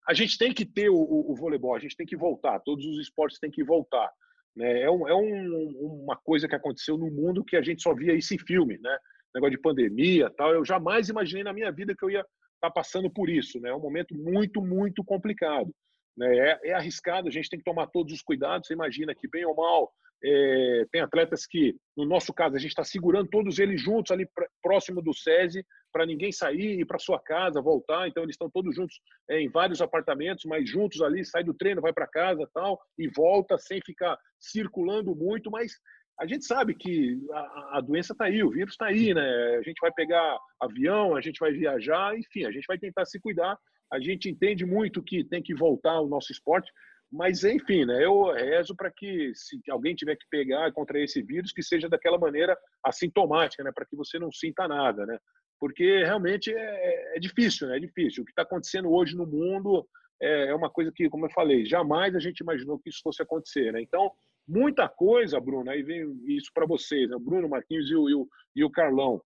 [0.07, 2.85] a gente tem que ter o, o, o, voleibol, a gente tem que voltar, todos
[2.85, 4.11] os esportes têm que voltar.
[4.55, 4.81] Né?
[4.81, 8.13] É, um, é um, uma coisa que aconteceu no mundo que a gente só via
[8.13, 8.97] isso em filme, né?
[9.33, 10.53] Negócio de pandemia tal.
[10.53, 12.29] Eu jamais imaginei na minha vida que eu ia estar
[12.61, 13.59] tá passando por isso.
[13.59, 13.69] Né?
[13.69, 15.73] É um momento muito, muito complicado.
[16.17, 16.37] Né?
[16.37, 18.67] É, é arriscado, a gente tem que tomar todos os cuidados.
[18.67, 19.91] Você imagina que, bem ou mal,
[20.25, 24.25] é, tem atletas que, no nosso caso, a gente está segurando todos eles juntos ali
[24.61, 28.07] próximo do SESI para ninguém sair e para sua casa, voltar.
[28.07, 28.99] Então eles estão todos juntos
[29.29, 33.07] é, em vários apartamentos, mas juntos ali, sai do treino, vai para casa, tal, e
[33.09, 35.51] volta sem ficar circulando muito.
[35.51, 35.73] Mas
[36.19, 39.57] a gente sabe que a, a doença está aí, o vírus está aí, né?
[39.57, 43.19] A gente vai pegar avião, a gente vai viajar, enfim, a gente vai tentar se
[43.19, 43.57] cuidar.
[43.91, 46.71] A gente entende muito que tem que voltar o nosso esporte,
[47.11, 51.51] mas, enfim, né, eu rezo para que, se alguém tiver que pegar contra esse vírus,
[51.51, 55.19] que seja daquela maneira assintomática, né, para que você não sinta nada, né?
[55.59, 57.77] Porque realmente é, é difícil, né?
[57.77, 58.23] É difícil.
[58.23, 59.87] O que está acontecendo hoje no mundo
[60.19, 63.21] é, é uma coisa que, como eu falei, jamais a gente imaginou que isso fosse
[63.21, 63.79] acontecer, né?
[63.79, 64.11] Então,
[64.47, 67.15] muita coisa, Bruno, aí vem isso para vocês, né?
[67.15, 69.21] o Bruno Marquinhos e o, e, o, e o Carlão.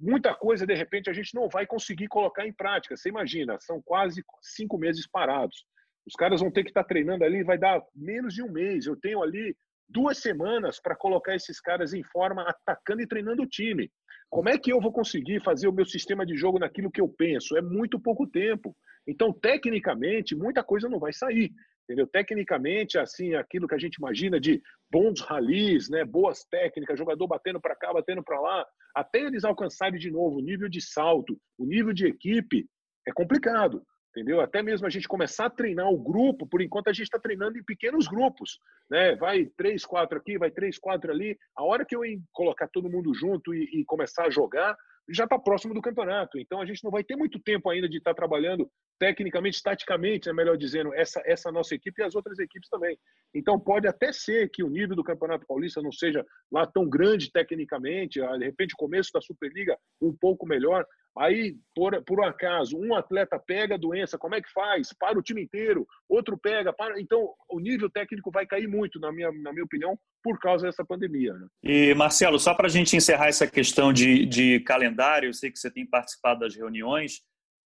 [0.00, 2.96] Muita coisa, de repente, a gente não vai conseguir colocar em prática.
[2.96, 5.64] Você imagina, são quase cinco meses parados.
[6.06, 8.86] Os caras vão ter que estar tá treinando ali, vai dar menos de um mês.
[8.86, 9.56] Eu tenho ali
[9.88, 13.90] duas semanas para colocar esses caras em forma, atacando e treinando o time.
[14.28, 17.08] Como é que eu vou conseguir fazer o meu sistema de jogo naquilo que eu
[17.08, 17.56] penso?
[17.56, 18.76] É muito pouco tempo.
[19.06, 21.52] Então, tecnicamente, muita coisa não vai sair.
[21.84, 22.06] Entendeu?
[22.06, 27.60] Tecnicamente, assim, aquilo que a gente imagina de bons ralis, né, boas técnicas, jogador batendo
[27.60, 31.66] para cá, batendo para lá, até eles alcançarem de novo o nível de salto, o
[31.66, 32.66] nível de equipe,
[33.06, 33.82] é complicado
[34.16, 34.40] entendeu?
[34.40, 37.58] Até mesmo a gente começar a treinar o grupo, por enquanto a gente está treinando
[37.58, 39.16] em pequenos grupos, né?
[39.16, 41.36] Vai três, quatro aqui, vai três, quatro ali.
[41.56, 44.76] A hora que eu colocar todo mundo junto e, e começar a jogar,
[45.08, 46.38] já está próximo do campeonato.
[46.38, 50.28] Então a gente não vai ter muito tempo ainda de estar tá trabalhando tecnicamente, taticamente,
[50.28, 52.98] né, melhor dizendo, essa, essa nossa equipe e as outras equipes também.
[53.34, 57.30] Então pode até ser que o nível do Campeonato Paulista não seja lá tão grande
[57.30, 60.86] tecnicamente, ah, de repente o começo da Superliga um pouco melhor,
[61.16, 64.92] Aí, por, por um acaso, um atleta pega a doença, como é que faz?
[64.98, 67.00] Para o time inteiro, outro pega, para.
[67.00, 70.84] Então, o nível técnico vai cair muito, na minha, na minha opinião, por causa dessa
[70.84, 71.32] pandemia.
[71.34, 71.46] Né?
[71.62, 75.58] E, Marcelo, só para a gente encerrar essa questão de, de calendário, eu sei que
[75.58, 77.22] você tem participado das reuniões.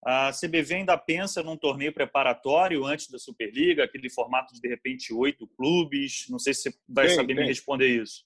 [0.06, 5.14] A CBV ainda pensa num torneio preparatório antes da Superliga, aquele formato de, de repente,
[5.14, 6.26] oito clubes.
[6.30, 7.44] Não sei se você vai tem, saber tem.
[7.44, 8.24] me responder isso.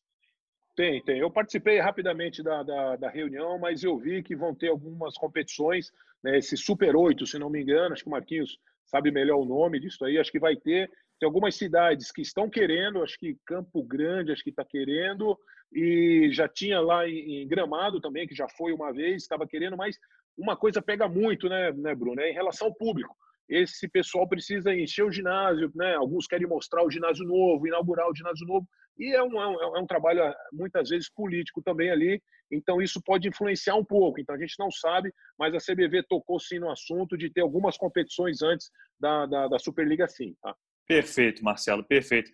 [0.78, 1.18] Tem, tem.
[1.18, 5.92] Eu participei rapidamente da, da, da, reunião, mas eu vi que vão ter algumas competições,
[6.24, 9.46] né, esse Super 8, se não me engano, acho que o Marquinhos sabe melhor o
[9.46, 10.88] nome disso aí, acho que vai ter.
[11.20, 15.36] Tem algumas cidades que estão querendo, acho que Campo Grande, acho que está querendo,
[15.74, 19.76] e já tinha lá em, em, Gramado também, que já foi uma vez, estava querendo,
[19.76, 19.98] mas
[20.38, 22.22] uma coisa pega muito, né, né Bruno?
[22.22, 23.16] É em relação ao público
[23.50, 25.96] esse pessoal precisa encher o ginásio, né?
[25.96, 28.68] Alguns querem mostrar o ginásio novo, inaugurar o ginásio novo,
[28.98, 32.22] e é um, é um, é trabalho muitas vezes político também ali.
[32.52, 34.20] Então isso pode influenciar um pouco.
[34.20, 37.78] Então a gente não sabe, mas a CBV tocou sim no assunto de ter algumas
[37.78, 38.70] competições antes
[39.00, 40.36] da, da, da Superliga, sim.
[40.42, 40.56] Tá?
[40.88, 42.32] Perfeito, Marcelo, perfeito.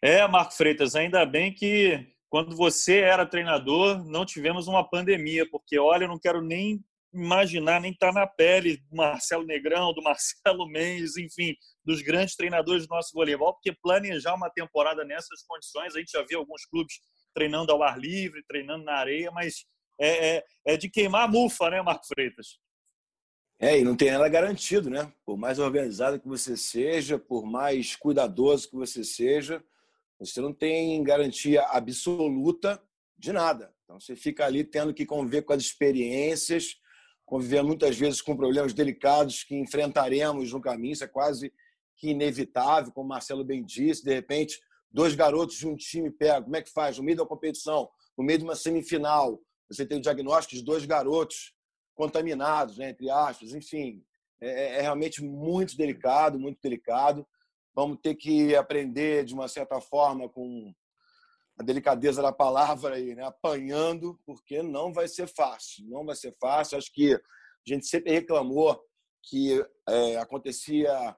[0.00, 5.78] É, Marco Freitas, ainda bem que quando você era treinador não tivemos uma pandemia, porque
[5.78, 6.84] olha, eu não quero nem
[7.16, 11.54] imaginar, nem estar tá na pele do Marcelo Negrão, do Marcelo Mendes, enfim,
[11.84, 16.22] dos grandes treinadores do nosso voleibol, porque planejar uma temporada nessas condições, a gente já
[16.22, 16.94] viu alguns clubes
[17.34, 19.64] treinando ao ar livre, treinando na areia, mas
[20.00, 22.58] é, é, é de queimar a mufa, né, Marco Freitas?
[23.58, 25.10] É, e não tem nada garantido, né?
[25.24, 29.64] Por mais organizado que você seja, por mais cuidadoso que você seja,
[30.18, 32.82] você não tem garantia absoluta
[33.16, 33.74] de nada.
[33.84, 36.76] Então você fica ali tendo que conviver com as experiências,
[37.26, 41.52] conviver muitas vezes com problemas delicados que enfrentaremos no caminho, isso é quase
[41.96, 44.60] que inevitável, como o Marcelo bem disse, de repente,
[44.90, 46.96] dois garotos de um time pegam, como é que faz?
[46.96, 50.86] No meio da competição, no meio de uma semifinal, você tem o diagnóstico de dois
[50.86, 51.52] garotos
[51.94, 54.04] contaminados, né, entre aspas, enfim,
[54.40, 57.26] é, é, é realmente muito delicado, muito delicado.
[57.74, 60.72] Vamos ter que aprender, de uma certa forma, com
[61.58, 63.24] a delicadeza da palavra aí, né?
[63.24, 65.86] apanhando, porque não vai ser fácil.
[65.88, 66.76] Não vai ser fácil.
[66.76, 67.20] Acho que a
[67.64, 68.80] gente sempre reclamou
[69.22, 71.16] que é, acontecia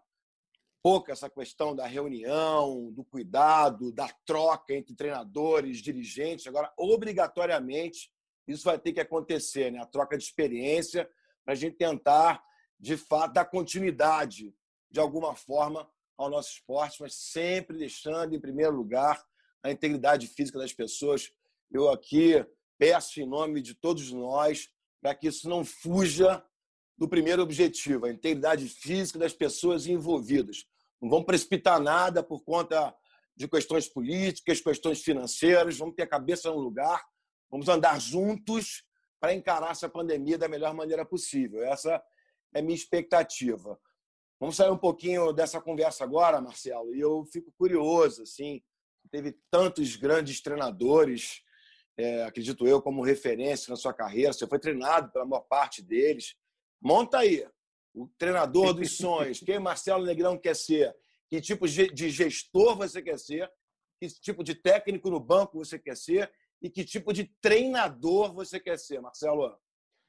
[0.82, 6.46] pouco essa questão da reunião, do cuidado, da troca entre treinadores, dirigentes.
[6.46, 8.10] Agora, obrigatoriamente,
[8.46, 9.80] isso vai ter que acontecer, né?
[9.80, 11.10] a troca de experiência,
[11.44, 12.42] para a gente tentar,
[12.78, 14.54] de fato, dar continuidade,
[14.90, 19.22] de alguma forma, ao nosso esporte, mas sempre deixando, em primeiro lugar,
[19.62, 21.30] a integridade física das pessoas.
[21.70, 22.44] Eu aqui
[22.78, 24.68] peço em nome de todos nós
[25.00, 26.44] para que isso não fuja
[26.96, 30.64] do primeiro objetivo, a integridade física das pessoas envolvidas.
[31.00, 32.94] Não vamos precipitar nada por conta
[33.36, 37.00] de questões políticas, questões financeiras, vamos ter a cabeça no lugar,
[37.48, 38.82] vamos andar juntos
[39.20, 41.62] para encarar essa pandemia da melhor maneira possível.
[41.62, 42.02] Essa
[42.52, 43.78] é a minha expectativa.
[44.40, 48.60] Vamos sair um pouquinho dessa conversa agora, Marcelo, e eu fico curioso, assim,
[49.10, 51.42] teve tantos grandes treinadores,
[51.96, 54.32] é, acredito eu, como referência na sua carreira.
[54.32, 56.36] Você foi treinado pela maior parte deles.
[56.80, 57.46] Monta aí
[57.94, 59.40] o treinador dos sonhos.
[59.40, 60.94] Quem Marcelo Negrão quer ser?
[61.28, 63.50] Que tipo de gestor você quer ser?
[64.00, 66.32] Que tipo de técnico no banco você quer ser?
[66.62, 69.58] E que tipo de treinador você quer ser, Marcelo?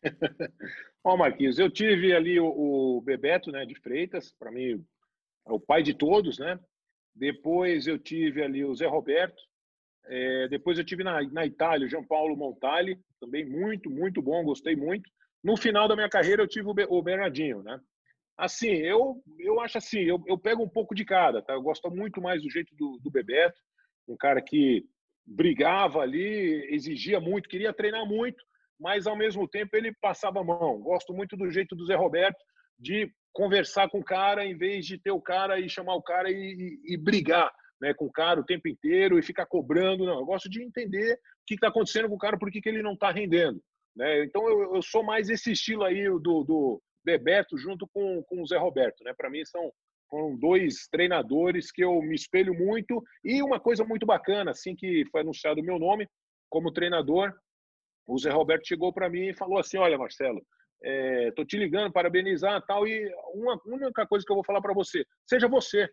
[1.04, 4.86] Bom, Marquinhos, eu tive ali o, o Bebeto né, de Freitas, para mim,
[5.45, 6.60] é o pai de todos, né?
[7.16, 9.41] Depois eu tive ali o Zé Roberto.
[10.05, 14.43] É, depois eu tive na, na Itália o João Paulo Montali, também muito, muito bom,
[14.43, 15.10] gostei muito.
[15.43, 17.80] No final da minha carreira eu tive o, o Bernardinho, né?
[18.38, 21.53] Assim, eu, eu acho assim, eu, eu pego um pouco de cada, tá?
[21.53, 23.60] Eu gosto muito mais do jeito do, do Bebeto.
[24.07, 24.86] um cara que
[25.26, 28.43] brigava ali, exigia muito, queria treinar muito,
[28.80, 30.80] mas ao mesmo tempo ele passava a mão.
[30.80, 32.39] Gosto muito do jeito do Zé Roberto
[32.80, 36.32] de conversar com o cara em vez de ter o cara e chamar o cara
[36.32, 37.51] e, e, e brigar
[37.82, 40.05] né, com o cara o tempo inteiro e ficar cobrando.
[40.05, 41.17] Não, eu gosto de entender o
[41.47, 43.61] que está acontecendo com o cara, por que, que ele não está rendendo.
[43.95, 44.23] Né?
[44.23, 48.47] Então eu, eu, sou mais esse estilo aí do, do Bebeto junto com, com o
[48.47, 49.03] Zé Roberto.
[49.03, 49.13] Né?
[49.15, 49.71] Para mim são
[50.09, 53.03] foram dois treinadores que eu me espelho muito.
[53.23, 56.07] E uma coisa muito bacana, assim que foi anunciado o meu nome
[56.49, 57.32] como treinador,
[58.07, 60.41] o Zé Roberto chegou para mim e falou assim: Olha, Marcelo,
[60.84, 62.88] é, tô te ligando, parabenizar tal.
[62.88, 65.89] E uma única coisa que eu vou falar para você: seja você,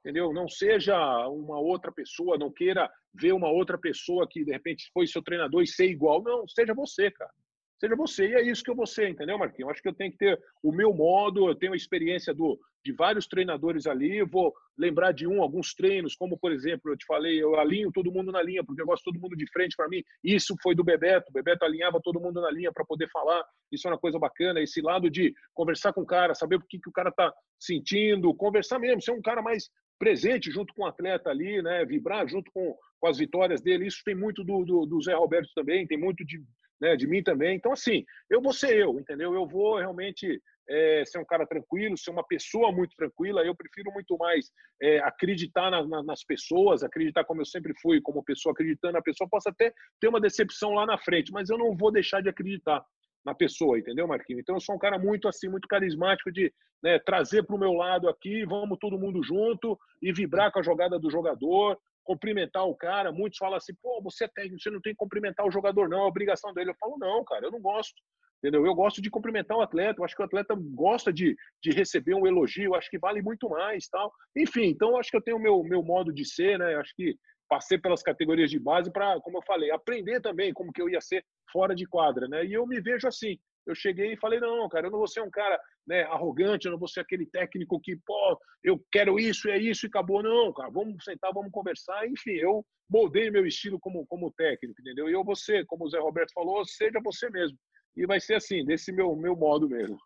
[0.00, 0.32] entendeu?
[0.32, 0.96] Não seja
[1.28, 5.62] uma outra pessoa, não queira ver uma outra pessoa que de repente foi seu treinador
[5.62, 6.22] e ser igual.
[6.22, 7.30] Não, seja você, cara
[7.78, 8.28] seja você.
[8.28, 9.68] E é isso que eu vou ser, entendeu, Marquinhos?
[9.68, 12.58] Eu acho que eu tenho que ter o meu modo, eu tenho a experiência do,
[12.84, 17.04] de vários treinadores ali, vou lembrar de um, alguns treinos, como, por exemplo, eu te
[17.06, 19.88] falei, eu alinho todo mundo na linha, porque eu gosto todo mundo de frente para
[19.88, 20.02] mim.
[20.22, 23.86] Isso foi do Bebeto, o Bebeto alinhava todo mundo na linha para poder falar, isso
[23.86, 26.88] é uma coisa bacana, esse lado de conversar com o cara, saber o que, que
[26.88, 29.68] o cara está sentindo, conversar mesmo, ser um cara mais
[29.98, 31.84] presente junto com o atleta ali, né?
[31.84, 33.86] Vibrar junto com, com as vitórias dele.
[33.86, 36.40] Isso tem muito do, do, do Zé Roberto também, tem muito de,
[36.80, 37.56] né, de mim também.
[37.56, 39.34] Então, assim, eu vou ser eu, entendeu?
[39.34, 43.42] Eu vou realmente é, ser um cara tranquilo, ser uma pessoa muito tranquila.
[43.42, 44.50] Eu prefiro muito mais
[44.80, 49.02] é, acreditar na, na, nas pessoas, acreditar como eu sempre fui, como pessoa, acreditando na
[49.02, 49.28] pessoa.
[49.30, 52.84] Posso até ter uma decepção lá na frente, mas eu não vou deixar de acreditar
[53.24, 54.40] na pessoa, entendeu, Marquinhos?
[54.40, 56.52] Então eu sou um cara muito assim, muito carismático de
[56.82, 60.62] né, trazer para o meu lado aqui, vamos todo mundo junto e vibrar com a
[60.62, 61.78] jogada do jogador,
[62.08, 63.12] cumprimentar o cara.
[63.12, 66.04] Muitos falam assim, pô, você é técnico, você não tem que cumprimentar o jogador, não,
[66.04, 66.70] é obrigação dele.
[66.70, 67.94] Eu falo, não, cara, eu não gosto.
[68.38, 68.64] Entendeu?
[68.64, 72.14] Eu gosto de cumprimentar o atleta, eu acho que o atleta gosta de, de receber
[72.14, 74.10] um elogio, acho que vale muito mais tal.
[74.36, 76.76] Enfim, então acho que eu tenho o meu, meu modo de ser, né?
[76.76, 77.16] Acho que
[77.48, 81.00] passei pelas categorias de base para, como eu falei, aprender também como que eu ia
[81.00, 82.44] ser fora de quadra, né?
[82.46, 83.36] E eu me vejo assim
[83.70, 86.72] eu cheguei e falei, não, cara, eu não vou ser um cara né, arrogante, eu
[86.72, 90.22] não vou ser aquele técnico que, pô, eu quero isso, é isso e acabou.
[90.22, 92.06] Não, cara, vamos sentar, vamos conversar.
[92.08, 95.08] Enfim, eu moldei meu estilo como, como técnico, entendeu?
[95.08, 97.58] E eu você, como o Zé Roberto falou, seja você mesmo.
[97.96, 99.98] E vai ser assim, desse meu, meu modo mesmo.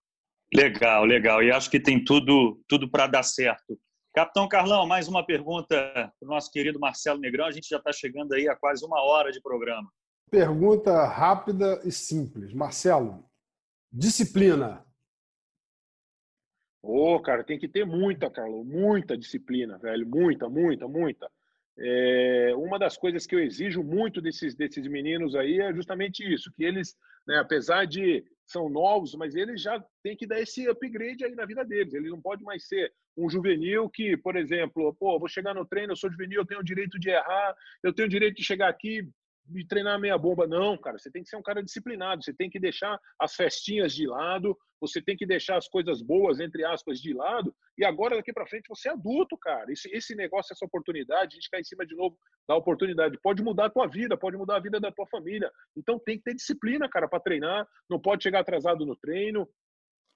[0.54, 1.42] Legal, legal.
[1.42, 3.78] E acho que tem tudo, tudo para dar certo.
[4.14, 7.46] Capitão Carlão, mais uma pergunta para o nosso querido Marcelo Negrão.
[7.46, 9.88] A gente já está chegando aí a quase uma hora de programa.
[10.30, 12.52] Pergunta rápida e simples.
[12.52, 13.24] Marcelo,
[13.92, 14.82] Disciplina.
[16.82, 21.30] Ô, oh, cara, tem que ter muita, Carlos, muita disciplina, velho, muita, muita, muita.
[21.78, 26.50] É, uma das coisas que eu exijo muito desses, desses meninos aí é justamente isso,
[26.52, 31.24] que eles, né, apesar de são novos, mas eles já têm que dar esse upgrade
[31.24, 31.94] aí na vida deles.
[31.94, 35.92] Ele não pode mais ser um juvenil que, por exemplo, pô, vou chegar no treino,
[35.92, 38.68] eu sou juvenil, eu tenho o direito de errar, eu tenho o direito de chegar
[38.68, 39.08] aqui,
[39.44, 40.46] de treinar meia bomba.
[40.46, 43.94] Não, cara, você tem que ser um cara disciplinado, você tem que deixar as festinhas
[43.94, 48.16] de lado, você tem que deixar as coisas boas, entre aspas, de lado, e agora
[48.16, 49.70] daqui para frente você é adulto, cara.
[49.70, 52.18] Esse, esse negócio, essa oportunidade, a gente cai em cima de novo
[52.48, 55.50] da oportunidade, pode mudar a tua vida, pode mudar a vida da tua família.
[55.76, 59.48] Então tem que ter disciplina, cara, para treinar, não pode chegar atrasado no treino,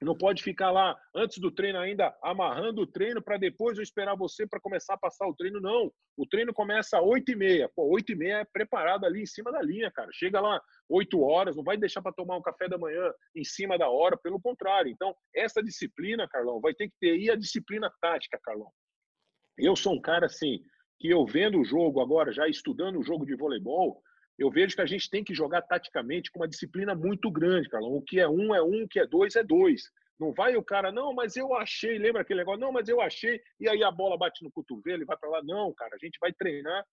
[0.04, 4.14] não pode ficar lá antes do treino ainda amarrando o treino para depois eu esperar
[4.14, 5.58] você para começar a passar o treino.
[5.60, 5.90] Não.
[6.16, 7.70] O treino começa às 8h30.
[7.74, 10.10] Pô, 8h30 é preparado ali em cima da linha, cara.
[10.12, 13.78] Chega lá 8 horas, não vai deixar para tomar um café da manhã em cima
[13.78, 14.90] da hora, pelo contrário.
[14.90, 17.16] Então, essa disciplina, Carlão, vai ter que ter.
[17.16, 18.70] E a disciplina tática, Carlão.
[19.58, 20.60] Eu sou um cara assim,
[21.00, 24.02] que eu vendo o jogo agora, já estudando o jogo de voleibol,
[24.38, 27.94] eu vejo que a gente tem que jogar taticamente com uma disciplina muito grande, Carlão.
[27.94, 29.90] O que é um é um, o que é dois é dois.
[30.18, 32.60] Não vai o cara, não, mas eu achei, lembra aquele negócio?
[32.60, 35.42] Não, mas eu achei, e aí a bola bate no cotovelo e vai para lá.
[35.42, 36.84] Não, cara, a gente vai treinar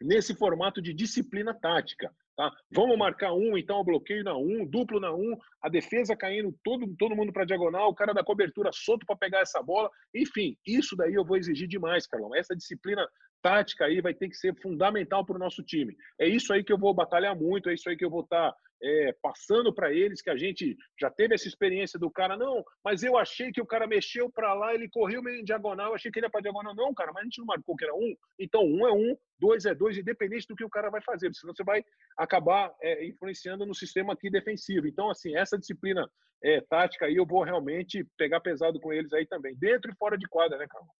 [0.00, 2.10] nesse formato de disciplina tática.
[2.36, 2.50] Tá?
[2.72, 6.86] Vamos marcar um, então o bloqueio na um, duplo na um, a defesa caindo, todo,
[6.96, 9.90] todo mundo para diagonal, o cara da cobertura solto para pegar essa bola.
[10.14, 12.34] Enfim, isso daí eu vou exigir demais, Carlão.
[12.34, 13.06] Essa disciplina
[13.42, 15.96] tática aí vai ter que ser fundamental para o nosso time.
[16.18, 18.52] É isso aí que eu vou batalhar muito, é isso aí que eu vou estar
[18.52, 22.64] tá, é, passando para eles, que a gente já teve essa experiência do cara, não,
[22.84, 25.94] mas eu achei que o cara mexeu para lá, ele correu meio em diagonal, eu
[25.94, 26.74] achei que ele ia para diagonal.
[26.74, 28.14] Não, cara, mas a gente não marcou que era um.
[28.38, 31.54] Então, um é um, dois é dois, independente do que o cara vai fazer, senão
[31.54, 31.84] você vai
[32.16, 34.86] acabar é, influenciando no sistema aqui defensivo.
[34.86, 36.08] Então, assim, essa disciplina
[36.42, 40.16] é, tática aí eu vou realmente pegar pesado com eles aí também, dentro e fora
[40.16, 40.90] de quadra, né, Carlos?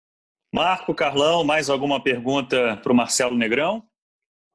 [0.53, 3.89] Marco, Carlão, mais alguma pergunta para o Marcelo Negrão?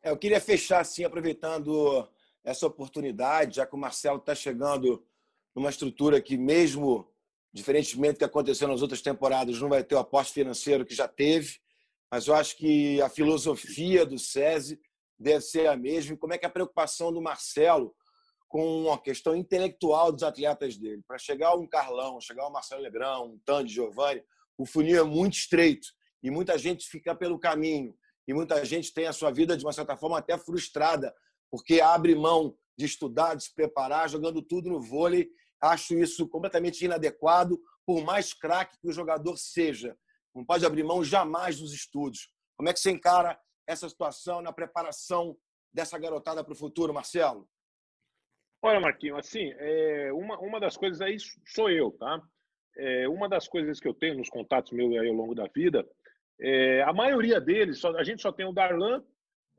[0.04, 2.06] É, eu queria fechar, assim, aproveitando
[2.44, 5.06] essa oportunidade, já que o Marcelo está chegando
[5.56, 7.10] numa estrutura que, mesmo
[7.54, 11.08] diferentemente do que aconteceu nas outras temporadas, não vai ter o aposto financeiro que já
[11.08, 11.60] teve.
[12.12, 14.78] mas eu acho que a filosofia do SESI
[15.18, 16.14] deve ser a mesma.
[16.14, 17.96] E como é que é a preocupação do Marcelo
[18.50, 21.02] com a questão intelectual dos atletas dele?
[21.08, 24.22] Para chegar um Carlão, chegar um Marcelo Negrão, um Tandy, Giovanni,
[24.58, 25.88] o funil é muito estreito
[26.24, 27.96] e muita gente fica pelo caminho
[28.28, 31.14] e muita gente tem a sua vida, de uma certa forma, até frustrada,
[31.52, 35.30] porque abre mão de estudar, de se preparar, jogando tudo no vôlei.
[35.62, 39.96] Acho isso completamente inadequado, por mais craque que o jogador seja.
[40.34, 42.30] Não pode abrir mão jamais dos estudos.
[42.58, 45.38] Como é que você encara essa situação na preparação
[45.74, 47.48] dessa garotada para o futuro, Marcelo?
[48.62, 52.20] Olha, Marquinhos, assim, é, uma, uma das coisas aí sou eu, tá?
[52.78, 55.86] É, uma das coisas que eu tenho nos contatos meus ao longo da vida
[56.40, 59.04] é, a maioria deles, só, a gente só tem o Darlan,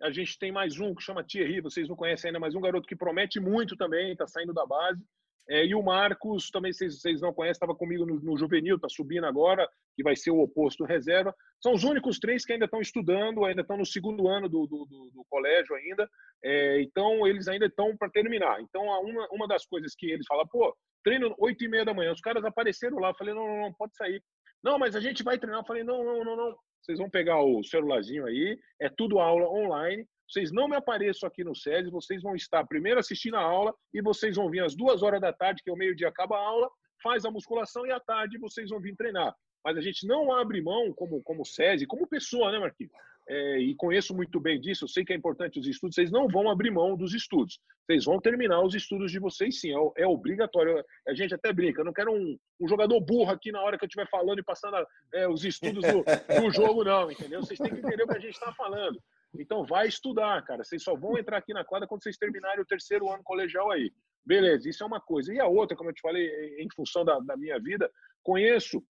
[0.02, 2.86] a gente tem mais um que chama Thierry, vocês não conhecem ainda, mas um garoto
[2.86, 5.02] que promete muito também, está saindo da base.
[5.48, 8.88] É, e o Marcos, também vocês, vocês não conhecem, estava comigo no, no, Juvenil, está
[8.88, 11.34] subindo agora, que vai ser o oposto reserva.
[11.62, 14.84] São os únicos três que ainda estão estudando, ainda estão no segundo ano do, do,
[14.86, 16.08] do, do colégio ainda.
[16.44, 18.60] É, então, eles ainda estão para terminar.
[18.60, 20.74] Então, uma, uma das coisas que eles falam, pô,
[21.04, 23.94] treino oito e meia da manhã, os caras apareceram lá, falei, não, não, não, pode
[23.94, 24.20] sair.
[24.62, 25.60] Não, mas a gente vai treinar.
[25.60, 26.56] Eu falei, não, não, não, não.
[26.82, 30.06] Vocês vão pegar o celularzinho aí, é tudo aula online.
[30.28, 34.02] Vocês não me apareçam aqui no SESI, vocês vão estar primeiro assistindo a aula e
[34.02, 36.68] vocês vão vir às duas horas da tarde, que é o meio-dia acaba a aula,
[37.02, 39.34] faz a musculação e à tarde vocês vão vir treinar.
[39.64, 42.92] Mas a gente não abre mão como, como SESI, como pessoa, né, Marquinhos?
[43.28, 46.28] é, e conheço muito bem disso, eu sei que é importante os estudos, vocês não
[46.28, 47.58] vão abrir mão dos estudos.
[47.84, 50.84] Vocês vão terminar os estudos de vocês sim, é, é obrigatório.
[51.06, 53.84] A gente até brinca, eu não quero um, um jogador burro aqui na hora que
[53.84, 54.76] eu estiver falando e passando
[55.12, 56.04] é, os estudos do,
[56.40, 57.40] do, jogo, não, entendeu?
[57.40, 59.00] Vocês têm que entender o que a gente está falando.
[59.42, 60.64] Então vai estudar, cara.
[60.64, 63.92] Vocês só vão entrar aqui na quadra quando vocês terminarem o terceiro ano colegial aí.
[64.24, 65.32] Beleza, isso é uma coisa.
[65.32, 66.26] E a outra, como eu te falei,
[66.58, 67.90] em função da, da minha vida,
[68.22, 68.82] conheço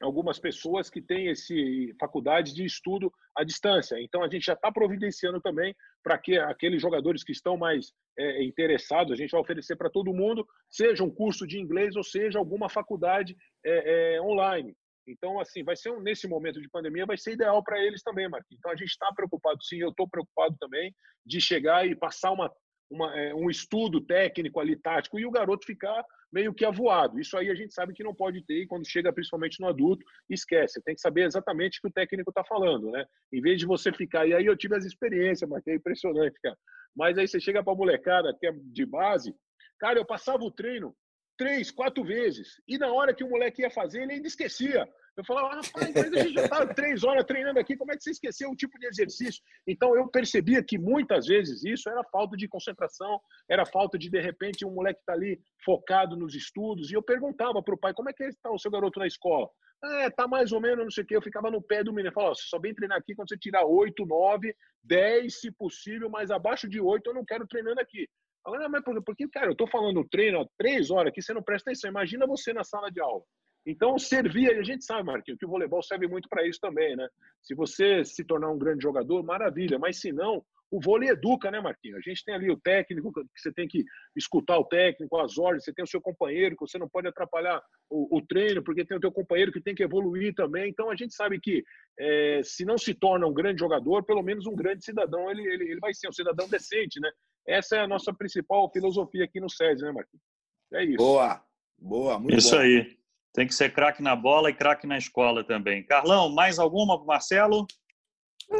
[0.00, 4.00] algumas pessoas que têm esse faculdade de estudo à distância.
[4.00, 8.42] Então a gente já está providenciando também para que aqueles jogadores que estão mais é,
[8.42, 12.38] interessados, a gente vai oferecer para todo mundo, seja um curso de inglês ou seja
[12.38, 14.74] alguma faculdade é, é, online.
[15.06, 18.28] Então, assim, vai ser um, nesse momento de pandemia, vai ser ideal para eles também,
[18.28, 18.58] Marquinhos.
[18.58, 20.94] Então, a gente está preocupado, sim, eu estou preocupado também
[21.26, 22.50] de chegar e passar uma,
[22.90, 27.18] uma, é, um estudo técnico ali, tático, e o garoto ficar meio que avoado.
[27.18, 30.04] Isso aí a gente sabe que não pode ter, e quando chega principalmente no adulto,
[30.30, 30.82] esquece.
[30.82, 33.04] Tem que saber exatamente o que o técnico está falando, né?
[33.32, 34.26] Em vez de você ficar.
[34.26, 36.56] E aí eu tive as experiências, mas é impressionante, cara.
[36.94, 39.34] Mas aí você chega para a molecada que é de base,
[39.78, 40.94] cara, eu passava o treino
[41.36, 44.88] três, quatro vezes, e na hora que o moleque ia fazer, ele ainda esquecia.
[45.14, 47.96] Eu falava, ah, rapaz, mas a gente já está três horas treinando aqui, como é
[47.96, 49.42] que você esqueceu o tipo de exercício?
[49.66, 54.20] Então eu percebia que muitas vezes isso era falta de concentração, era falta de, de
[54.20, 56.90] repente, um moleque estar tá ali focado nos estudos.
[56.90, 59.48] E eu perguntava para o pai, como é que está o seu garoto na escola?
[59.84, 61.16] É, tá mais ou menos, não sei o quê.
[61.16, 62.10] Eu ficava no pé do menino.
[62.10, 64.54] Eu falava, você só vem treinar aqui quando você tirar 8, 9,
[64.84, 68.08] 10, se possível, mas abaixo de 8 eu não quero treinando aqui.
[68.44, 71.32] Agora, mas por, por que, cara, eu estou falando treino há três horas aqui, você
[71.32, 71.90] não presta atenção.
[71.90, 73.22] Imagina você na sala de aula.
[73.64, 76.96] Então, servia, e a gente sabe, Marquinhos, que o voleibol serve muito para isso também,
[76.96, 77.08] né?
[77.40, 81.60] Se você se tornar um grande jogador, maravilha, mas se não, o vôlei educa, né,
[81.60, 81.98] Marquinhos?
[81.98, 83.84] A gente tem ali o técnico, que você tem que
[84.16, 87.62] escutar o técnico, as ordens, você tem o seu companheiro, que você não pode atrapalhar
[87.88, 90.68] o, o treino, porque tem o teu companheiro que tem que evoluir também.
[90.68, 91.62] Então, a gente sabe que
[92.00, 95.70] é, se não se torna um grande jogador, pelo menos um grande cidadão, ele, ele,
[95.70, 97.12] ele vai ser um cidadão decente, né?
[97.46, 100.24] Essa é a nossa principal filosofia aqui no SESI, né, Marquinhos?
[100.72, 100.96] É isso.
[100.96, 101.42] Boa,
[101.78, 102.62] boa, muito isso bom.
[102.62, 102.96] aí.
[103.32, 105.82] Tem que ser craque na bola e craque na escola também.
[105.84, 107.66] Carlão, mais alguma, Marcelo?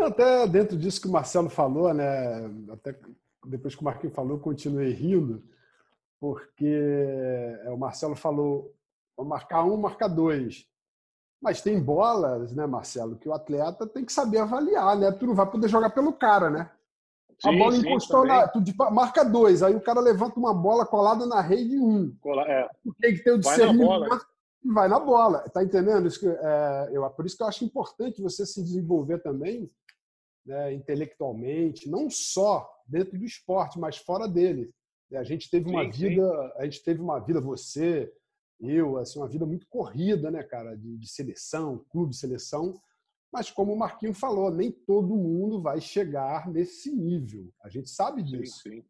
[0.03, 2.05] Até dentro disso que o Marcelo falou, né?
[2.71, 2.99] Até
[3.47, 5.45] depois que o Marquinhos falou, eu continuei rindo,
[6.19, 6.65] porque
[7.65, 8.75] é, o Marcelo falou
[9.19, 10.67] marcar um, marcar dois.
[11.41, 15.11] Mas tem bolas, né, Marcelo, que o atleta tem que saber avaliar, né?
[15.11, 16.71] Tu não vai poder jogar pelo cara, né?
[17.41, 18.37] Sim, a bola sim, encostou também.
[18.37, 18.49] na.
[18.49, 18.61] Tu
[18.93, 22.15] marca dois, aí o cara levanta uma bola colada na rede um.
[22.21, 22.69] Cola, é.
[23.01, 24.27] Tem que ter o discernimento
[24.65, 25.41] vai na bola.
[25.51, 26.07] Tá entendendo?
[26.07, 29.71] Isso que, é, eu, por isso que eu acho importante você se desenvolver também
[30.47, 34.71] né, intelectualmente, não só dentro do esporte, mas fora dele.
[35.13, 38.11] A gente teve uma sim, vida, a gente teve uma vida, você,
[38.61, 42.75] eu, assim, uma vida muito corrida, né, cara, de, de seleção, clube, seleção.
[43.33, 47.51] Mas como o Marquinho falou, nem todo mundo vai chegar nesse nível.
[47.65, 48.61] A gente sabe disso.
[48.63, 48.85] Sim, sim.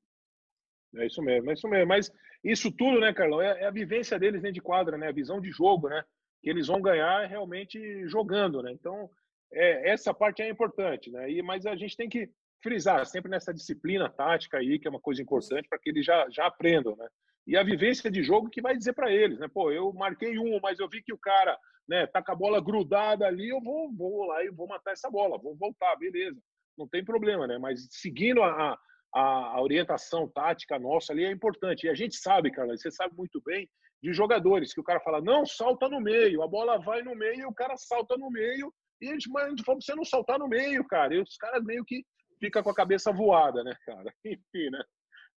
[0.96, 1.86] É isso mesmo, é isso mesmo.
[1.86, 2.10] Mas
[2.42, 5.08] isso tudo, né, Carlão, é, é, a vivência deles dentro de quadra, né?
[5.08, 6.04] A visão de jogo, né?
[6.42, 8.72] Que eles vão ganhar realmente jogando, né?
[8.72, 9.08] Então,
[9.52, 11.30] é, essa parte é importante, né?
[11.30, 12.28] E, mas a gente tem que
[12.60, 16.28] frisar sempre nessa disciplina tática aí, que é uma coisa importante para que eles já,
[16.30, 17.08] já aprendam, né?
[17.46, 19.48] E a vivência de jogo que vai dizer para eles, né?
[19.48, 22.60] Pô, eu marquei um, mas eu vi que o cara, né, tá com a bola
[22.60, 26.40] grudada ali, eu vou, vou lá e vou matar essa bola, vou voltar, beleza.
[26.78, 27.58] Não tem problema, né?
[27.58, 28.78] Mas seguindo a,
[29.14, 29.20] a,
[29.56, 31.86] a orientação tática nossa ali é importante.
[31.86, 33.68] E a gente sabe, cara, você sabe muito bem
[34.02, 37.40] de jogadores que o cara fala, não, salta no meio, a bola vai no meio
[37.40, 38.72] e o cara salta no meio.
[39.00, 41.14] E a gente, mas a gente falou pra você não saltar no meio, cara.
[41.14, 42.04] E os caras meio que
[42.40, 44.12] fica com a cabeça voada, né, cara?
[44.24, 44.82] Enfim, né?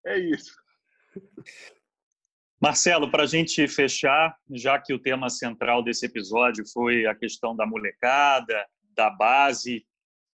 [0.06, 0.56] É isso.
[2.62, 7.56] Marcelo, para a gente fechar, já que o tema central desse episódio foi a questão
[7.56, 9.86] da molecada, da base,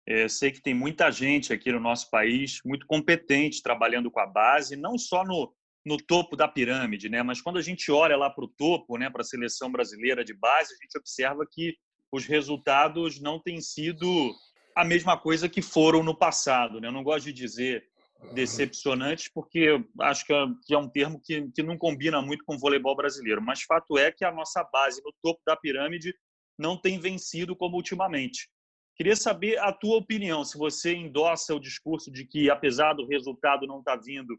[0.06, 4.26] é, sei que tem muita gente aqui no nosso país muito competente trabalhando com a
[4.26, 5.52] base, não só no,
[5.84, 7.22] no topo da pirâmide, né?
[7.22, 10.34] mas quando a gente olha lá para o topo, né, para a seleção brasileira de
[10.34, 11.76] base, a gente observa que
[12.10, 14.32] os resultados não têm sido
[14.76, 16.80] a mesma coisa que foram no passado.
[16.80, 16.88] Né?
[16.88, 17.84] Eu não gosto de dizer
[18.32, 22.54] decepcionantes, porque acho que é, que é um termo que, que não combina muito com
[22.54, 23.42] o voleibol brasileiro.
[23.42, 26.14] Mas fato é que a nossa base no topo da pirâmide
[26.58, 28.48] não tem vencido como ultimamente.
[28.94, 33.66] Queria saber a tua opinião, se você endossa o discurso de que, apesar do resultado
[33.66, 34.38] não estar tá vindo,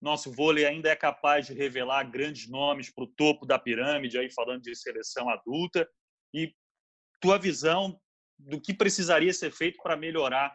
[0.00, 4.28] nosso vôlei ainda é capaz de revelar grandes nomes para o topo da pirâmide, aí
[4.32, 5.88] falando de seleção adulta,
[6.34, 6.52] e
[7.20, 7.96] tua visão
[8.36, 10.52] do que precisaria ser feito para melhorar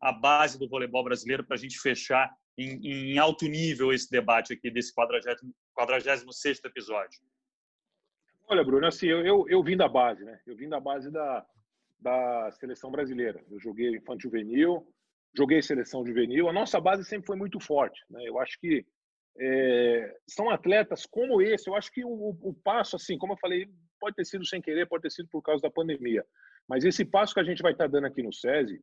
[0.00, 4.52] a base do voleibol brasileiro para a gente fechar em, em, alto nível esse debate
[4.52, 7.20] aqui desse 46 episódio?
[8.48, 10.40] Olha, Bruno, assim, eu, eu, eu, vim da base, né?
[10.46, 11.46] Eu vim da base da,
[12.00, 13.44] da seleção brasileira.
[13.50, 14.86] Eu joguei infantil juvenil,
[15.36, 16.48] joguei seleção juvenil.
[16.48, 18.22] A nossa base sempre foi muito forte, né?
[18.26, 18.84] Eu acho que
[19.38, 21.68] é, são atletas como esse.
[21.68, 23.68] Eu acho que o, o passo, assim, como eu falei,
[24.00, 26.24] pode ter sido sem querer, pode ter sido por causa da pandemia.
[26.68, 28.82] Mas esse passo que a gente vai estar dando aqui no SESI,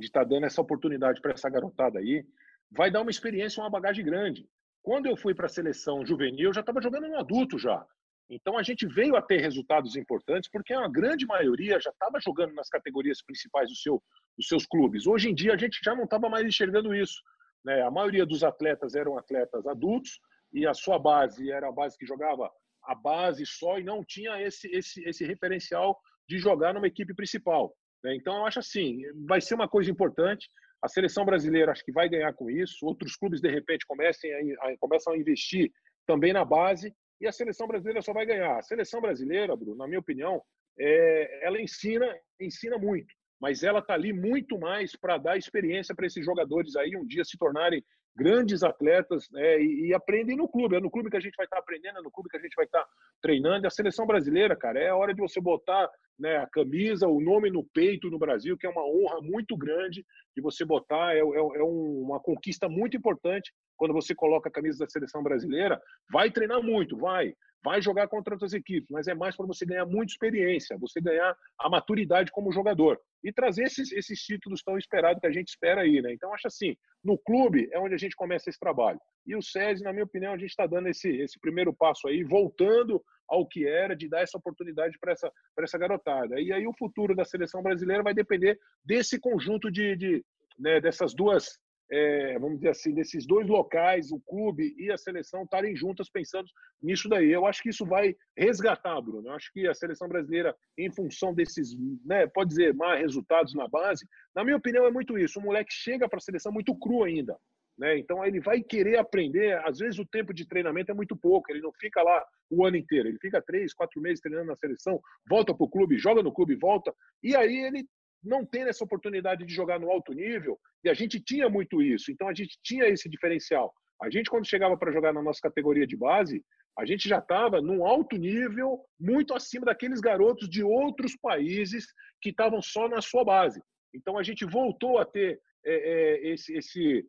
[0.00, 2.24] de estar dando essa oportunidade para essa garotada aí,
[2.70, 4.48] vai dar uma experiência, uma bagagem grande.
[4.82, 7.84] Quando eu fui para a seleção juvenil, eu já estava jogando no adulto já.
[8.28, 12.54] Então a gente veio a ter resultados importantes porque a grande maioria já estava jogando
[12.54, 14.02] nas categorias principais do seu,
[14.36, 15.06] dos seus clubes.
[15.06, 17.20] Hoje em dia a gente já não estava mais enxergando isso.
[17.64, 17.82] Né?
[17.82, 20.18] A maioria dos atletas eram atletas adultos
[20.52, 22.50] e a sua base era a base que jogava
[22.86, 27.74] a base só e não tinha esse, esse, esse referencial de jogar numa equipe principal.
[28.04, 28.14] Né?
[28.14, 30.48] Então, eu acho assim, vai ser uma coisa importante.
[30.82, 32.84] A seleção brasileira acho que vai ganhar com isso.
[32.86, 34.30] Outros clubes, de repente, comecem
[34.60, 35.72] a, começam a investir
[36.06, 36.94] também na base.
[37.20, 38.58] E a seleção brasileira só vai ganhar.
[38.58, 40.42] A seleção brasileira, Bruno, na minha opinião,
[40.78, 42.06] é, ela ensina,
[42.38, 43.14] ensina muito.
[43.40, 47.24] Mas ela está ali muito mais para dar experiência para esses jogadores aí um dia
[47.24, 47.82] se tornarem
[48.16, 50.76] grandes atletas né, e, e, aprendem no clube.
[50.76, 52.40] É no clube que a gente vai estar tá aprendendo, é no clube que a
[52.40, 52.88] gente vai estar tá
[53.20, 53.64] treinando.
[53.64, 57.20] E a seleção brasileira, cara, é a hora de você botar né, a camisa, o
[57.20, 61.14] nome no peito no Brasil, que é uma honra muito grande de você botar.
[61.14, 65.80] É, é, é uma conquista muito importante quando você coloca a camisa da seleção brasileira.
[66.10, 69.86] Vai treinar muito, vai vai jogar contra outras equipes, mas é mais para você ganhar
[69.86, 75.18] muita experiência, você ganhar a maturidade como jogador e trazer esses, esses títulos tão esperados
[75.18, 76.12] que a gente espera aí, né?
[76.12, 79.00] Então, acho assim, no clube é onde a gente começa esse trabalho.
[79.26, 82.22] E o SESI, na minha opinião, a gente está dando esse, esse primeiro passo aí,
[82.22, 86.38] voltando ao que era, de dar essa oportunidade para essa, essa garotada.
[86.38, 90.24] E aí o futuro da seleção brasileira vai depender desse conjunto de, de
[90.58, 91.58] né, dessas duas
[91.90, 96.48] é, vamos dizer assim, desses dois locais, o clube e a seleção, estarem juntas pensando
[96.82, 97.30] nisso daí.
[97.30, 99.28] Eu acho que isso vai resgatar, Bruno.
[99.28, 103.68] Eu acho que a seleção brasileira, em função desses, né, pode dizer, má resultados na
[103.68, 105.38] base, na minha opinião, é muito isso.
[105.38, 107.36] O moleque chega para a seleção muito cru ainda.
[107.78, 107.98] Né?
[107.98, 109.58] Então ele vai querer aprender.
[109.66, 112.76] Às vezes o tempo de treinamento é muito pouco, ele não fica lá o ano
[112.76, 116.32] inteiro, ele fica três, quatro meses treinando na seleção, volta para o clube, joga no
[116.32, 117.84] clube, volta, e aí ele
[118.24, 122.10] não tem essa oportunidade de jogar no alto nível, e a gente tinha muito isso,
[122.10, 123.72] então a gente tinha esse diferencial.
[124.02, 126.44] A gente, quando chegava para jogar na nossa categoria de base,
[126.76, 131.86] a gente já estava num alto nível, muito acima daqueles garotos de outros países
[132.20, 133.62] que estavam só na sua base.
[133.94, 137.06] Então a gente voltou a ter é, é, esse, esse,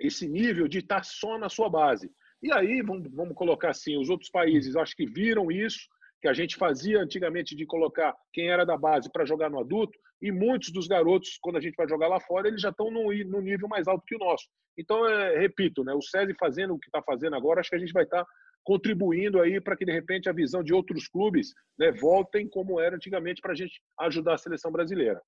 [0.00, 2.10] esse nível de estar tá só na sua base.
[2.42, 5.88] E aí, vamos, vamos colocar assim, os outros países acho que viram isso,
[6.20, 9.98] que a gente fazia antigamente de colocar quem era da base para jogar no adulto,
[10.20, 13.40] e muitos dos garotos, quando a gente vai jogar lá fora, eles já estão no
[13.40, 14.44] nível mais alto que o nosso.
[14.76, 17.80] Então, é, repito, né, o SESI fazendo o que está fazendo agora, acho que a
[17.80, 18.30] gente vai estar tá
[18.64, 22.96] contribuindo aí para que, de repente, a visão de outros clubes né, voltem como era
[22.96, 25.20] antigamente para a gente ajudar a seleção brasileira.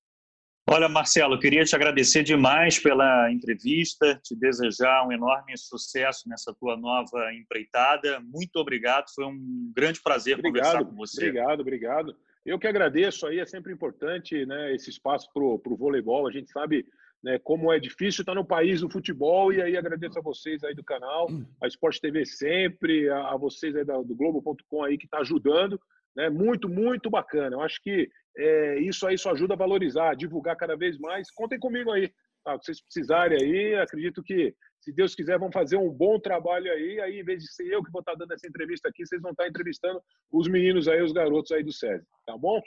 [0.69, 6.77] Olha, Marcelo, queria te agradecer demais pela entrevista, te desejar um enorme sucesso nessa tua
[6.77, 8.19] nova empreitada.
[8.21, 11.27] Muito obrigado, foi um grande prazer obrigado, conversar com você.
[11.27, 12.15] Obrigado, obrigado.
[12.45, 16.27] Eu que agradeço aí, é sempre importante né, esse espaço para o voleibol.
[16.27, 16.85] A gente sabe
[17.23, 20.73] né, como é difícil estar no país do futebol, e aí agradeço a vocês aí
[20.73, 21.27] do canal,
[21.61, 25.79] a Sport TV sempre, a, a vocês aí do, do Globo.com aí que está ajudando,
[26.15, 27.55] né, muito, muito bacana.
[27.55, 31.31] Eu acho que é, isso aí só ajuda a valorizar, a divulgar cada vez mais.
[31.31, 32.11] Contem comigo aí,
[32.43, 32.57] tá?
[32.57, 36.99] Se vocês precisarem aí, acredito que, se Deus quiser, vão fazer um bom trabalho aí.
[37.01, 39.31] Aí, em vez de ser eu que vou estar dando essa entrevista aqui, vocês vão
[39.31, 40.01] estar entrevistando
[40.31, 42.61] os meninos aí, os garotos aí do SESI, tá bom?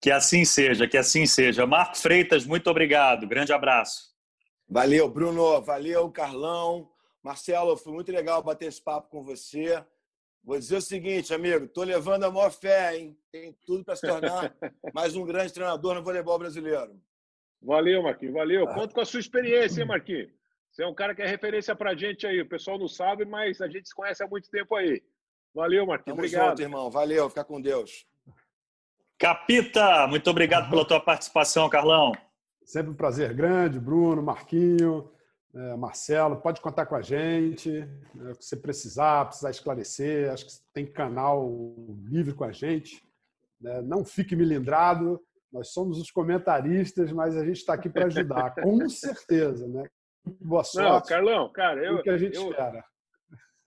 [0.00, 1.66] Que assim seja, que assim seja.
[1.66, 3.26] Marco Freitas, muito obrigado.
[3.26, 4.14] Grande abraço.
[4.68, 5.60] Valeu, Bruno.
[5.62, 6.90] Valeu, Carlão.
[7.22, 9.82] Marcelo, foi muito legal bater esse papo com você.
[10.44, 13.16] Vou dizer o seguinte, amigo, estou levando a maior fé, hein?
[13.32, 14.54] Tem tudo para se tornar
[14.92, 17.00] mais um grande treinador no voleibol brasileiro.
[17.62, 18.66] Valeu, Marquinhos, valeu.
[18.66, 20.30] Conto com a sua experiência, hein, Marquinhos?
[20.70, 22.42] Você é um cara que é referência para a gente aí.
[22.42, 25.02] O pessoal não sabe, mas a gente se conhece há muito tempo aí.
[25.54, 26.16] Valeu, Marquinhos.
[26.16, 26.48] Tamo Obrigado.
[26.50, 26.90] junto, irmão.
[26.90, 28.06] Valeu, fica com Deus.
[29.16, 32.12] Capita, muito obrigado pela tua participação, Carlão.
[32.64, 35.10] Sempre um prazer grande, Bruno, Marquinho,
[35.54, 40.52] é, Marcelo, pode contar com a gente, é, que você precisar, precisar esclarecer, acho que
[40.72, 41.48] tem canal
[42.08, 43.02] livre com a gente.
[43.60, 43.80] Né?
[43.82, 45.20] Não fique milindrado,
[45.52, 49.68] nós somos os comentaristas, mas a gente está aqui para ajudar, com certeza.
[49.68, 49.88] Né?
[50.40, 50.90] Boa sorte.
[50.90, 52.84] Não, Carlão, cara, eu, o que a gente eu, espera.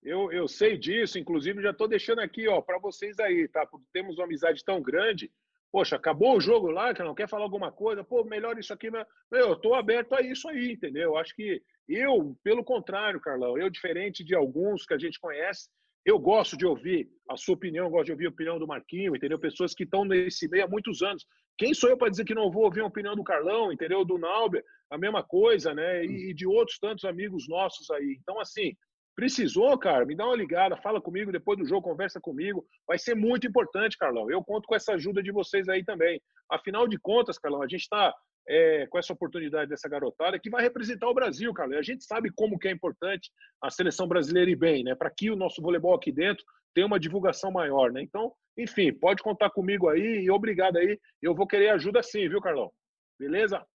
[0.03, 3.65] Eu, eu sei disso, inclusive já estou deixando aqui ó para vocês aí, tá?
[3.65, 5.31] Porque temos uma amizade tão grande.
[5.71, 8.89] Poxa, acabou o jogo lá, que não quer falar alguma coisa, pô, melhor isso aqui.
[8.89, 11.17] Meu, eu estou aberto a isso aí, entendeu?
[11.17, 15.69] Acho que eu, pelo contrário, Carlão, eu, diferente de alguns que a gente conhece,
[16.05, 19.37] eu gosto de ouvir a sua opinião, gosto de ouvir a opinião do Marquinho, entendeu?
[19.37, 21.25] Pessoas que estão nesse meio há muitos anos.
[21.57, 24.05] Quem sou eu para dizer que não vou ouvir a opinião do Carlão, entendeu?
[24.05, 26.05] Do Nauber, a mesma coisa, né?
[26.05, 28.17] E, e de outros tantos amigos nossos aí.
[28.21, 28.73] Então, assim,
[29.17, 32.63] Precisou, cara, me dá uma ligada, fala comigo depois do jogo, conversa comigo.
[32.87, 34.29] Vai ser muito importante, Carlão.
[34.29, 36.21] Eu conto com essa ajuda de vocês aí também.
[36.51, 38.13] Afinal de contas, Carlão, a gente está
[38.47, 41.79] é, com essa oportunidade dessa garotada que vai representar o Brasil, Carlão.
[41.79, 44.93] A gente sabe como que é importante a seleção brasileira ir bem, né?
[44.93, 46.45] Para que o nosso voleibol aqui dentro
[46.75, 48.03] tenha uma divulgação maior, né?
[48.03, 50.95] Então, enfim, pode contar comigo aí e obrigado aí.
[51.23, 52.71] Eu vou querer ajuda sim, viu, Carlão?
[53.19, 53.65] Beleza?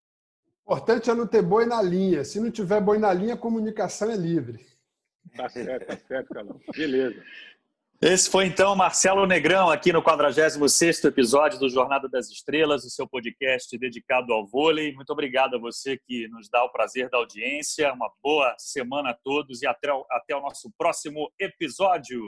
[0.64, 2.22] Importante é não ter boi na linha.
[2.22, 4.71] Se não tiver boi na linha, a comunicação é livre.
[5.36, 6.60] Tá certo, tá certo, Carlão.
[6.76, 7.22] Beleza.
[8.02, 13.06] Esse foi então Marcelo Negrão aqui no 46º episódio do Jornada das Estrelas, o seu
[13.06, 14.92] podcast dedicado ao vôlei.
[14.92, 17.92] Muito obrigado a você que nos dá o prazer da audiência.
[17.92, 22.20] Uma boa semana a todos e até o, até o nosso próximo episódio.